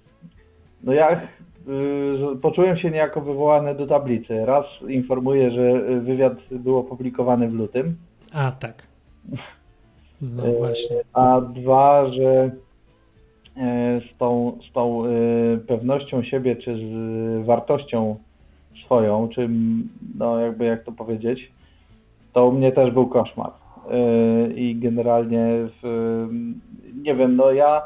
[0.83, 1.21] no ja
[1.67, 4.47] yy, poczułem się niejako wywołany do tablicy.
[4.47, 7.97] Raz informuję, że wywiad był opublikowany w lutym,
[8.33, 8.87] A, tak.
[10.23, 10.97] No właśnie.
[11.13, 12.51] a dwa, że
[14.01, 15.03] z tą, z tą
[15.67, 18.17] pewnością siebie, czy z wartością
[18.85, 19.49] swoją, czy
[20.19, 21.53] no jakby jak to powiedzieć,
[22.33, 23.51] to u mnie też był koszmar.
[23.91, 25.47] Yy, I generalnie
[25.83, 26.27] w,
[27.03, 27.83] nie wiem, no ja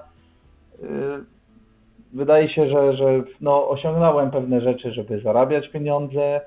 [0.82, 0.88] yy,
[2.12, 6.40] wydaje się, że, że no, osiągnąłem pewne rzeczy, żeby zarabiać pieniądze,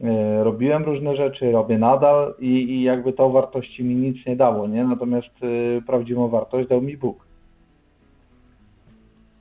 [0.00, 4.66] yy, robiłem różne rzeczy, robię nadal i, i jakby to wartości mi nic nie dało,
[4.68, 4.84] nie?
[4.84, 5.30] Natomiast
[5.86, 7.26] prawdziwą wartość dał mi Bóg.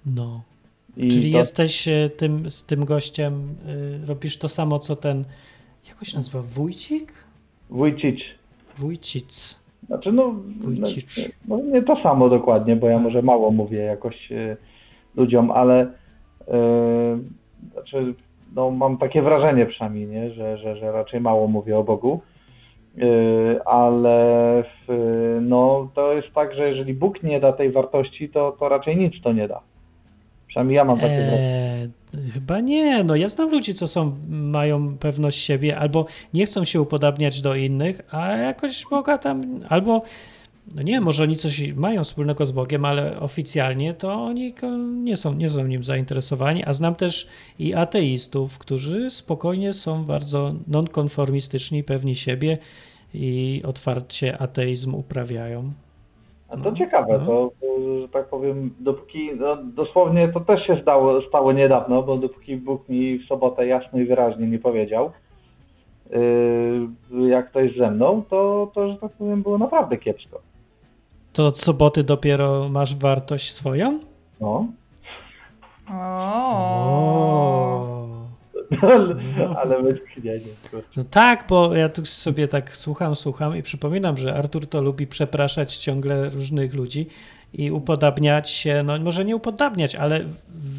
[0.06, 0.42] No.
[0.98, 3.56] I Czyli to- jesteś tym, z tym gościem,
[4.04, 5.26] y, robisz to samo, co ten,
[5.88, 7.14] jak się nazywa, Wójcik?
[7.70, 8.22] Wójcicz.
[8.80, 9.60] Wójcic.
[9.88, 11.32] Znaczy, no, Wójcicz.
[11.48, 14.58] no, nie to samo dokładnie, bo ja może mało mówię jakoś e,
[15.16, 15.88] ludziom, ale
[16.48, 17.20] e,
[17.74, 18.14] znaczy,
[18.56, 20.32] no, mam takie wrażenie przynajmniej, nie?
[20.32, 22.22] Że, że, że raczej mało mówię o Bogu.
[22.98, 28.56] E, ale w, no, to jest tak, że jeżeli Bóg nie da tej wartości, to,
[28.60, 29.62] to raczej nic to nie da.
[30.48, 31.90] Przynajmniej ja mam takie wrażenie.
[32.34, 33.04] Chyba nie.
[33.04, 37.56] No ja znam ludzi, co są, mają pewność siebie, albo nie chcą się upodabniać do
[37.56, 40.04] innych, a jakoś Boga tam, albo
[40.76, 44.54] no nie, może oni coś mają wspólnego z Bogiem, ale oficjalnie to oni
[45.04, 47.28] nie są, nie są nim zainteresowani, a znam też
[47.60, 52.58] i ateistów, którzy spokojnie są bardzo nonkonformistyczni, pewni siebie
[53.14, 55.74] i otwarcie ateizm uprawiają.
[56.50, 57.68] A to ciekawe, to, to,
[58.02, 62.90] że tak powiem, dopóki, no, dosłownie to też się stało, stało niedawno, bo dopóki Bóg
[62.90, 65.12] mi w sobotę jasno i wyraźnie nie powiedział,
[66.10, 70.40] yy, jak to jest ze mną, to, to, że tak powiem, było naprawdę kiepsko.
[71.34, 74.00] To od soboty dopiero masz wartość swoją?
[74.42, 74.68] No.
[75.94, 77.59] O.
[78.82, 79.16] ale,
[79.58, 80.40] ale wytchnienie.
[80.72, 80.88] kurczę.
[80.98, 85.08] No tak, bo ja tu sobie tak słucham, słucham i przypominam, że Artur to lubi
[85.08, 87.08] przepraszać ciągle różnych ludzi
[87.54, 90.20] i upodabniać się, no może nie upodabniać, ale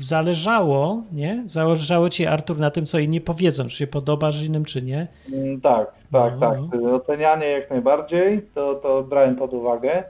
[0.00, 1.44] zależało, nie?
[1.46, 5.06] Zależało ci Artur na tym, co inni powiedzą, czy się podobasz innym, czy nie.
[5.32, 6.58] Mm, Tak, tak, No, tak.
[6.92, 10.04] Ocenianie jak najbardziej, to, to brałem pod uwagę.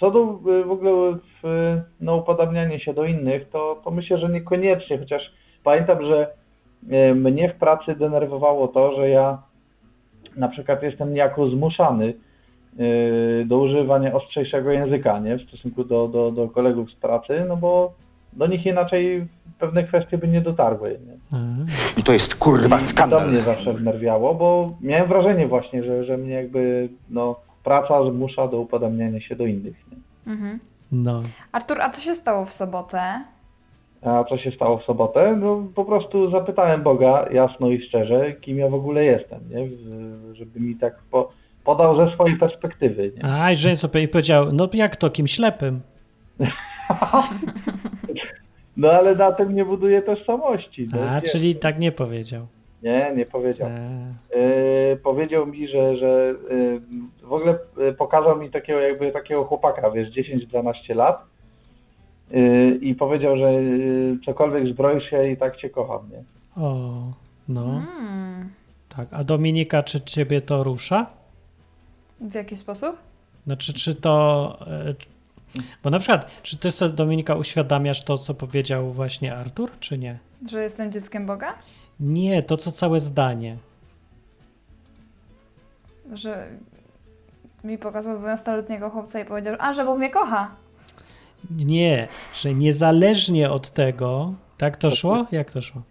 [0.00, 4.28] Co do y, w ogóle w, no, upodabnianie się do innych, to, to myślę, że
[4.28, 5.22] niekoniecznie, chociaż
[5.64, 6.30] pamiętam, że
[7.10, 9.38] y, mnie w pracy denerwowało to, że ja
[10.36, 12.14] na przykład jestem niejako zmuszany
[12.80, 15.36] y, do używania ostrzejszego języka nie?
[15.36, 17.92] w stosunku do, do, do kolegów z pracy, no bo
[18.32, 19.26] do nich inaczej
[19.58, 20.98] pewne kwestie by nie dotarły.
[21.06, 21.38] Nie?
[21.96, 23.30] I to jest kurwa I To skandal.
[23.30, 28.58] mnie zawsze wnerwiało, bo miałem wrażenie właśnie, że, że mnie jakby no, praca zmusza do
[28.60, 29.76] upodabniania się do innych.
[29.90, 30.32] Nie?
[30.32, 30.58] Mhm.
[30.92, 31.22] No.
[31.52, 33.20] Artur, a co się stało w sobotę?
[34.02, 35.36] A co się stało w sobotę?
[35.40, 39.68] No po prostu zapytałem Boga jasno i szczerze, kim ja w ogóle jestem, nie?
[40.34, 41.30] Żeby mi tak po,
[41.64, 43.12] podał ze swojej perspektywy.
[43.16, 43.24] Nie?
[43.24, 45.80] A, i że sobie powiedział, no jak to, kim ślepym?
[48.76, 50.86] No ale na tym nie buduje tożsamości.
[50.94, 52.46] No, A, czyli tak nie powiedział.
[52.82, 53.68] nie, nie powiedział.
[53.68, 54.14] E,
[54.90, 56.80] Yy, powiedział mi, że, że yy,
[57.22, 61.24] w ogóle yy, pokazał mi takiego jakby takiego chłopaka, wiesz, 10-12 lat
[62.80, 66.22] i powiedział, że yy, cokolwiek zbroisz się i tak cię kocham, nie?
[66.64, 67.02] o,
[67.48, 68.48] no, Hmm.
[68.96, 69.08] tak.
[69.10, 71.06] A Dominika, czy ciebie to rusza?
[72.20, 72.96] W jaki sposób?
[73.46, 74.58] Znaczy, czy to.
[74.66, 74.94] e,
[75.84, 80.18] Bo na przykład, czy ty sobie, Dominika, uświadamiasz to, co powiedział właśnie Artur, czy nie?
[80.50, 81.54] Że jestem dzieckiem Boga?
[82.00, 83.56] Nie, to co całe zdanie.
[86.14, 86.46] Że
[87.64, 90.50] mi pokazał 12-letniego chłopca i powiedział, a że Bóg mnie kocha.
[91.50, 94.32] Nie, że niezależnie od tego.
[94.58, 95.26] Tak to szło?
[95.32, 95.82] Jak to szło?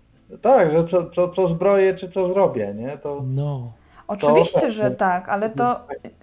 [0.42, 2.98] Tak, że co, co, co zbroję, czy co zrobię, nie?
[2.98, 3.72] To, No.
[4.08, 5.80] Oczywiście, To- że tak, ale to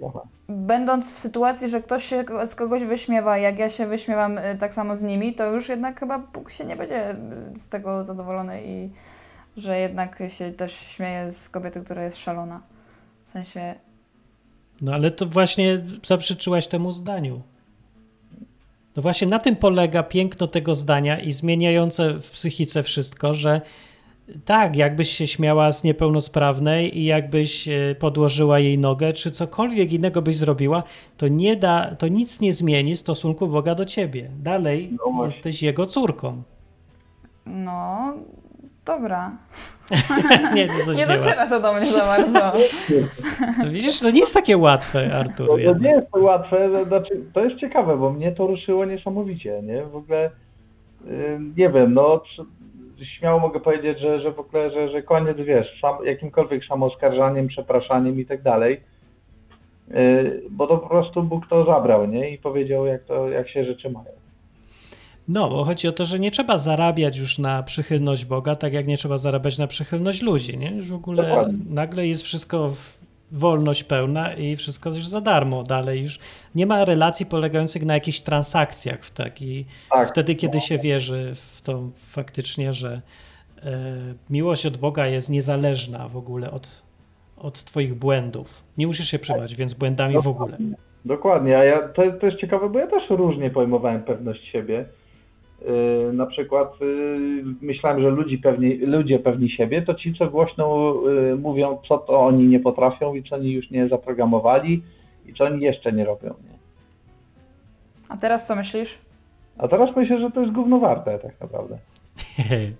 [0.07, 0.21] Aha.
[0.49, 4.75] będąc w sytuacji, że ktoś się z kogoś wyśmiewa, jak ja się wyśmiewam y, tak
[4.75, 7.15] samo z nimi, to już jednak chyba Bóg się nie będzie y,
[7.59, 8.91] z tego zadowolony i
[9.57, 12.61] że jednak się też śmieje z kobiety, która jest szalona.
[13.27, 13.75] W sensie,
[14.83, 17.41] No ale to właśnie zaprzeczyłaś temu zdaniu.
[18.97, 23.61] No właśnie na tym polega piękno tego zdania i zmieniające w psychice wszystko, że
[24.45, 30.23] tak, jakbyś się śmiała z niepełnosprawnej i jakbyś e, podłożyła jej nogę, czy cokolwiek innego
[30.23, 30.83] byś zrobiła,
[31.17, 34.31] to nie da, to nic nie zmieni stosunku Boga do ciebie.
[34.43, 36.43] Dalej No jesteś jego córką.
[37.47, 38.15] no
[38.87, 39.33] dobra.
[40.55, 42.53] nie, nie, Nie dociera to do mnie za bardzo.
[43.73, 45.47] Widzisz, to nie jest takie łatwe, Artur.
[45.47, 45.83] To, to jednak.
[45.83, 49.83] nie jest to łatwe, to znaczy, to jest ciekawe, bo mnie to ruszyło niesamowicie, nie?
[49.83, 50.31] W ogóle,
[51.07, 52.23] y, nie wiem, no,
[53.19, 58.21] śmiało mogę powiedzieć, że, że w ogóle, że, że koniec, wiesz, sam, jakimkolwiek samoskarżaniem, przepraszaniem
[58.21, 58.81] i tak dalej,
[59.91, 62.31] Y, bo to po prostu Bóg to zabrał, nie?
[62.31, 64.14] I powiedział, jak to, jak się rzeczy mają.
[65.29, 68.87] No, bo chodzi o to, że nie trzeba zarabiać już na przychylność Boga, tak jak
[68.87, 70.71] nie trzeba zarabiać na przychylność ludzi, nie?
[70.71, 71.59] Już w ogóle Dokładnie.
[71.71, 72.71] nagle jest wszystko
[73.33, 76.03] wolność pełna i wszystko już za darmo dalej.
[76.03, 76.19] Już
[76.55, 80.09] nie ma relacji polegających na jakichś transakcjach w taki, Tak.
[80.09, 83.01] wtedy, kiedy się wierzy w to faktycznie, że
[83.63, 83.71] e,
[84.31, 86.83] miłość od Boga jest niezależna w ogóle od,
[87.37, 88.65] od twoich błędów.
[88.79, 90.57] Nie musisz się przejmować, więc błędami w ogóle.
[91.05, 94.85] Dokładnie, a ja, to, to jest ciekawe, bo ja też różnie pojmowałem pewność siebie.
[95.65, 100.95] Yy, na przykład yy, myślałem, że ludzi pewni, ludzie pewni siebie to ci, co głośno
[101.07, 104.83] yy, mówią, co to oni nie potrafią i co oni już nie zaprogramowali
[105.27, 106.29] i co oni jeszcze nie robią.
[106.29, 106.59] Nie?
[108.09, 108.99] A teraz co myślisz?
[109.59, 111.79] A teraz myślę, że to jest gówno warte tak naprawdę.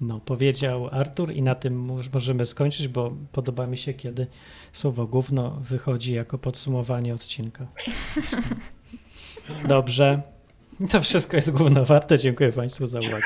[0.00, 4.26] No, powiedział Artur i na tym już możemy skończyć, bo podoba mi się, kiedy
[4.72, 7.66] słowo gówno wychodzi jako podsumowanie odcinka.
[9.68, 10.22] Dobrze.
[10.90, 12.18] To wszystko jest gówno warte.
[12.18, 13.22] Dziękuję Państwu za uwagę.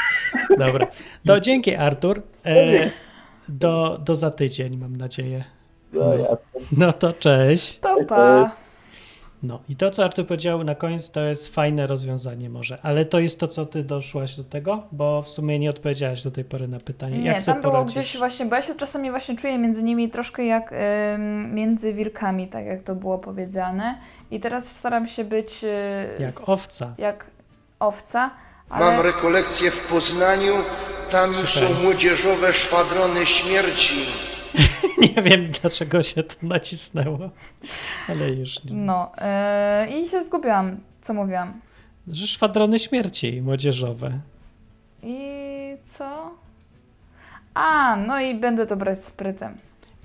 [0.58, 0.86] Dobra.
[1.26, 2.22] To dzięki Artur.
[2.46, 2.90] E,
[3.48, 5.44] do, do za tydzień, mam nadzieję.
[5.92, 6.02] No,
[6.72, 7.78] No to cześć.
[7.78, 8.56] To pa.
[9.42, 13.18] No i to, co Artur powiedział na koniec, to jest fajne rozwiązanie może, ale to
[13.20, 16.68] jest to, co ty doszłaś do tego, bo w sumie nie odpowiedziałaś do tej pory
[16.68, 17.18] na pytanie.
[17.18, 17.94] Nie, Jak tam było poradzisz?
[17.94, 20.72] gdzieś właśnie, bo ja się czasami właśnie czuję między nimi troszkę jak
[21.14, 23.94] ym, między wilkami, tak jak to było powiedziane.
[24.30, 26.94] I teraz staram się być y, Jak owca.
[26.98, 27.26] jak
[27.82, 28.30] owca,
[28.70, 30.52] ale Mam rekolekcję w Poznaniu,
[31.10, 33.94] tam już są młodzieżowe szwadrony śmierci.
[35.16, 37.30] Nie wiem, dlaczego się to nacisnęło,
[38.08, 38.72] ale już nie.
[38.72, 39.12] no
[39.86, 41.60] y, i się zgubiłam, co mówiłam.
[42.08, 44.20] Że szwadrony śmierci młodzieżowe.
[45.02, 45.18] I
[45.84, 46.30] co?
[47.54, 49.54] A, no i będę to brać sprytem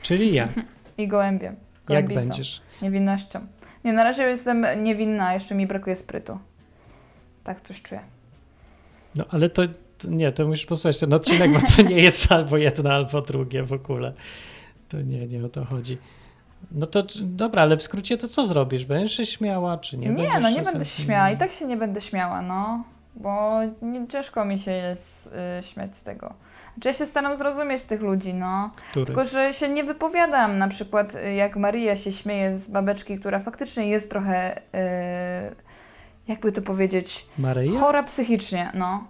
[0.01, 0.49] Czyli jak?
[0.97, 1.55] i gołębiem.
[1.89, 2.61] Jak gołębicą, będziesz?
[2.81, 3.39] Niewinnością.
[3.83, 6.39] Nie, na razie jestem niewinna, jeszcze mi brakuje sprytu.
[7.47, 8.01] Tak coś czuję.
[9.15, 9.61] No ale to,
[9.97, 13.63] to nie, to musisz posłuchać ten odcinek, bo to nie jest albo jedno, albo drugie
[13.63, 14.13] w ogóle.
[14.89, 15.97] To nie, nie o to chodzi.
[16.71, 18.85] No to dobra, ale w skrócie to co zrobisz?
[18.85, 20.09] Będziesz się śmiała, czy nie?
[20.09, 21.31] Nie, będziesz no nie będę się śmiała.
[21.31, 22.83] I tak się nie będę śmiała, no.
[23.15, 25.29] Bo nie, ciężko mi się jest
[25.59, 26.33] y, śmiać z tego.
[26.73, 28.71] Znaczy ja się staram zrozumieć tych ludzi, no.
[28.91, 29.05] Który?
[29.05, 30.57] Tylko, że się nie wypowiadam.
[30.57, 34.61] Na przykład y, jak Maria się śmieje z babeczki, która faktycznie jest trochę, y,
[36.27, 37.79] jakby to powiedzieć, Maryja?
[37.79, 39.03] chora psychicznie, no.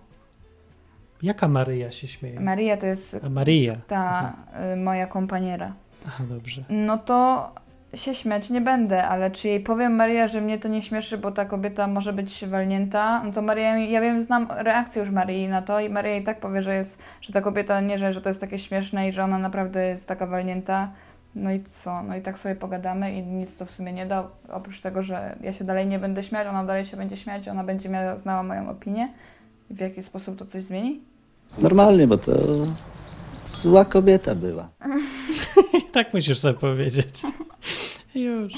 [1.22, 2.40] Jaka Maryja się śmieje?
[2.40, 3.76] Maria to jest A Maryja.
[3.88, 4.34] ta
[4.74, 5.74] y, moja kompaniera.
[6.08, 6.64] Aha, dobrze.
[6.70, 7.52] No to
[7.94, 11.32] się śmiać nie będę, ale czy jej powiem Maria, że mnie to nie śmieszy, bo
[11.32, 15.62] ta kobieta może być walnięta, no to Maria, ja wiem, znam reakcję już Marii na
[15.62, 18.30] to i Maria i tak powie, że jest, że ta kobieta nie, że, że to
[18.30, 20.92] jest takie śmieszne i że ona naprawdę jest taka walnięta.
[21.38, 22.04] No i co?
[22.04, 25.36] No i tak sobie pogadamy i nic to w sumie nie da, oprócz tego, że
[25.42, 28.44] ja się dalej nie będę śmiać, ona dalej się będzie śmiać, ona będzie miała, znała
[28.44, 29.14] moją opinię.
[29.70, 31.02] I w jaki sposób to coś zmieni?
[31.58, 32.32] Normalnie, bo to
[33.44, 34.70] zła kobieta była.
[35.92, 37.22] Tak musisz sobie powiedzieć.
[38.16, 38.54] Już.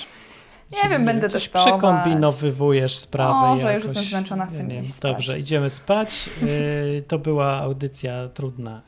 [0.84, 1.74] Nie wiem, będę Coś testować.
[1.74, 3.76] przekombinowywujesz sprawę Może, jakoś.
[3.76, 4.86] już jestem zmęczona, Ja iść wiem.
[4.86, 5.02] spać.
[5.02, 6.30] Dobrze, idziemy spać.
[6.42, 8.82] Yy, to była audycja trudna.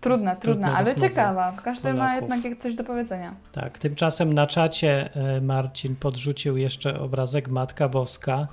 [0.00, 1.52] Trudna, trudna, ale ciekawa.
[1.64, 2.20] Każdy ma Polaków.
[2.22, 3.34] jednak jak coś do powiedzenia.
[3.52, 8.46] Tak, tymczasem na czacie e, Marcin podrzucił jeszcze obrazek Matka Boska.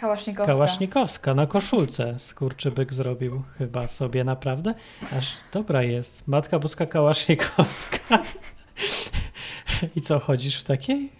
[0.00, 0.52] Kałasznikowska.
[0.52, 4.74] Kałasznikowska na koszulce skurczybyk zrobił chyba sobie naprawdę.
[5.18, 6.28] Aż dobra jest.
[6.28, 7.98] Matka Boska Kałasznikowska.
[9.96, 11.12] I co, chodzisz w takiej?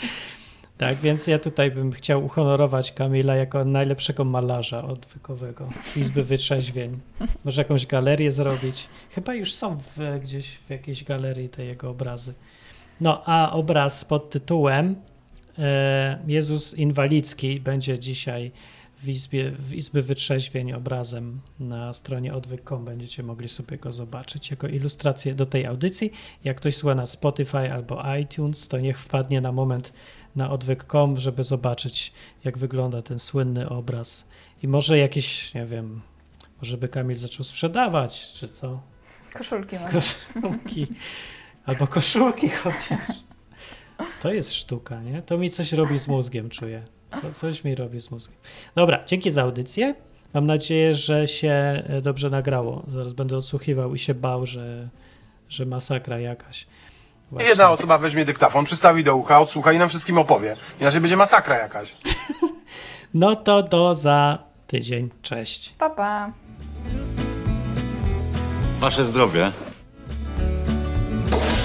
[0.78, 7.00] Tak, więc ja tutaj bym chciał uhonorować Kamila jako najlepszego malarza odwykowego z Izby Wytrzeźwień.
[7.44, 8.88] Może jakąś galerię zrobić.
[9.10, 12.34] Chyba już są w, gdzieś w jakiejś galerii te jego obrazy.
[13.00, 14.96] No, a obraz pod tytułem
[15.58, 18.50] e, Jezus Inwalidzki będzie dzisiaj
[19.04, 22.84] w Izbie, w Izby Wytrzeźwień obrazem na stronie odwyk.com.
[22.84, 26.12] Będziecie mogli sobie go zobaczyć jako ilustrację do tej audycji.
[26.44, 29.92] Jak ktoś słucha na Spotify albo iTunes, to niech wpadnie na moment
[30.36, 32.12] na odwyk.com, żeby zobaczyć,
[32.44, 34.28] jak wygląda ten słynny obraz.
[34.62, 36.00] I może jakiś, nie wiem,
[36.62, 38.80] może by Kamil zaczął sprzedawać, czy co?
[39.32, 39.92] Koszulki może.
[39.92, 40.86] Koszulki.
[41.66, 43.00] Albo koszulki chociaż.
[44.22, 45.22] To jest sztuka, nie?
[45.22, 46.93] To mi coś robi z mózgiem, czuję.
[47.22, 48.36] Co, coś mi robi z mózgiem.
[48.74, 49.94] Dobra, dzięki za audycję.
[50.34, 52.82] Mam nadzieję, że się e, dobrze nagrało.
[52.88, 54.88] Zaraz będę odsłuchiwał i się bał, że,
[55.48, 56.66] że masakra jakaś.
[57.30, 57.48] Właśnie.
[57.48, 60.56] Jedna osoba weźmie dyktafon, przystawi do ucha, odsłucha i nam wszystkim opowie.
[60.80, 61.94] Inaczej będzie masakra jakaś.
[63.14, 65.10] No to do za tydzień.
[65.22, 65.74] Cześć.
[65.78, 66.32] Pa, pa.
[68.78, 69.52] Wasze zdrowie.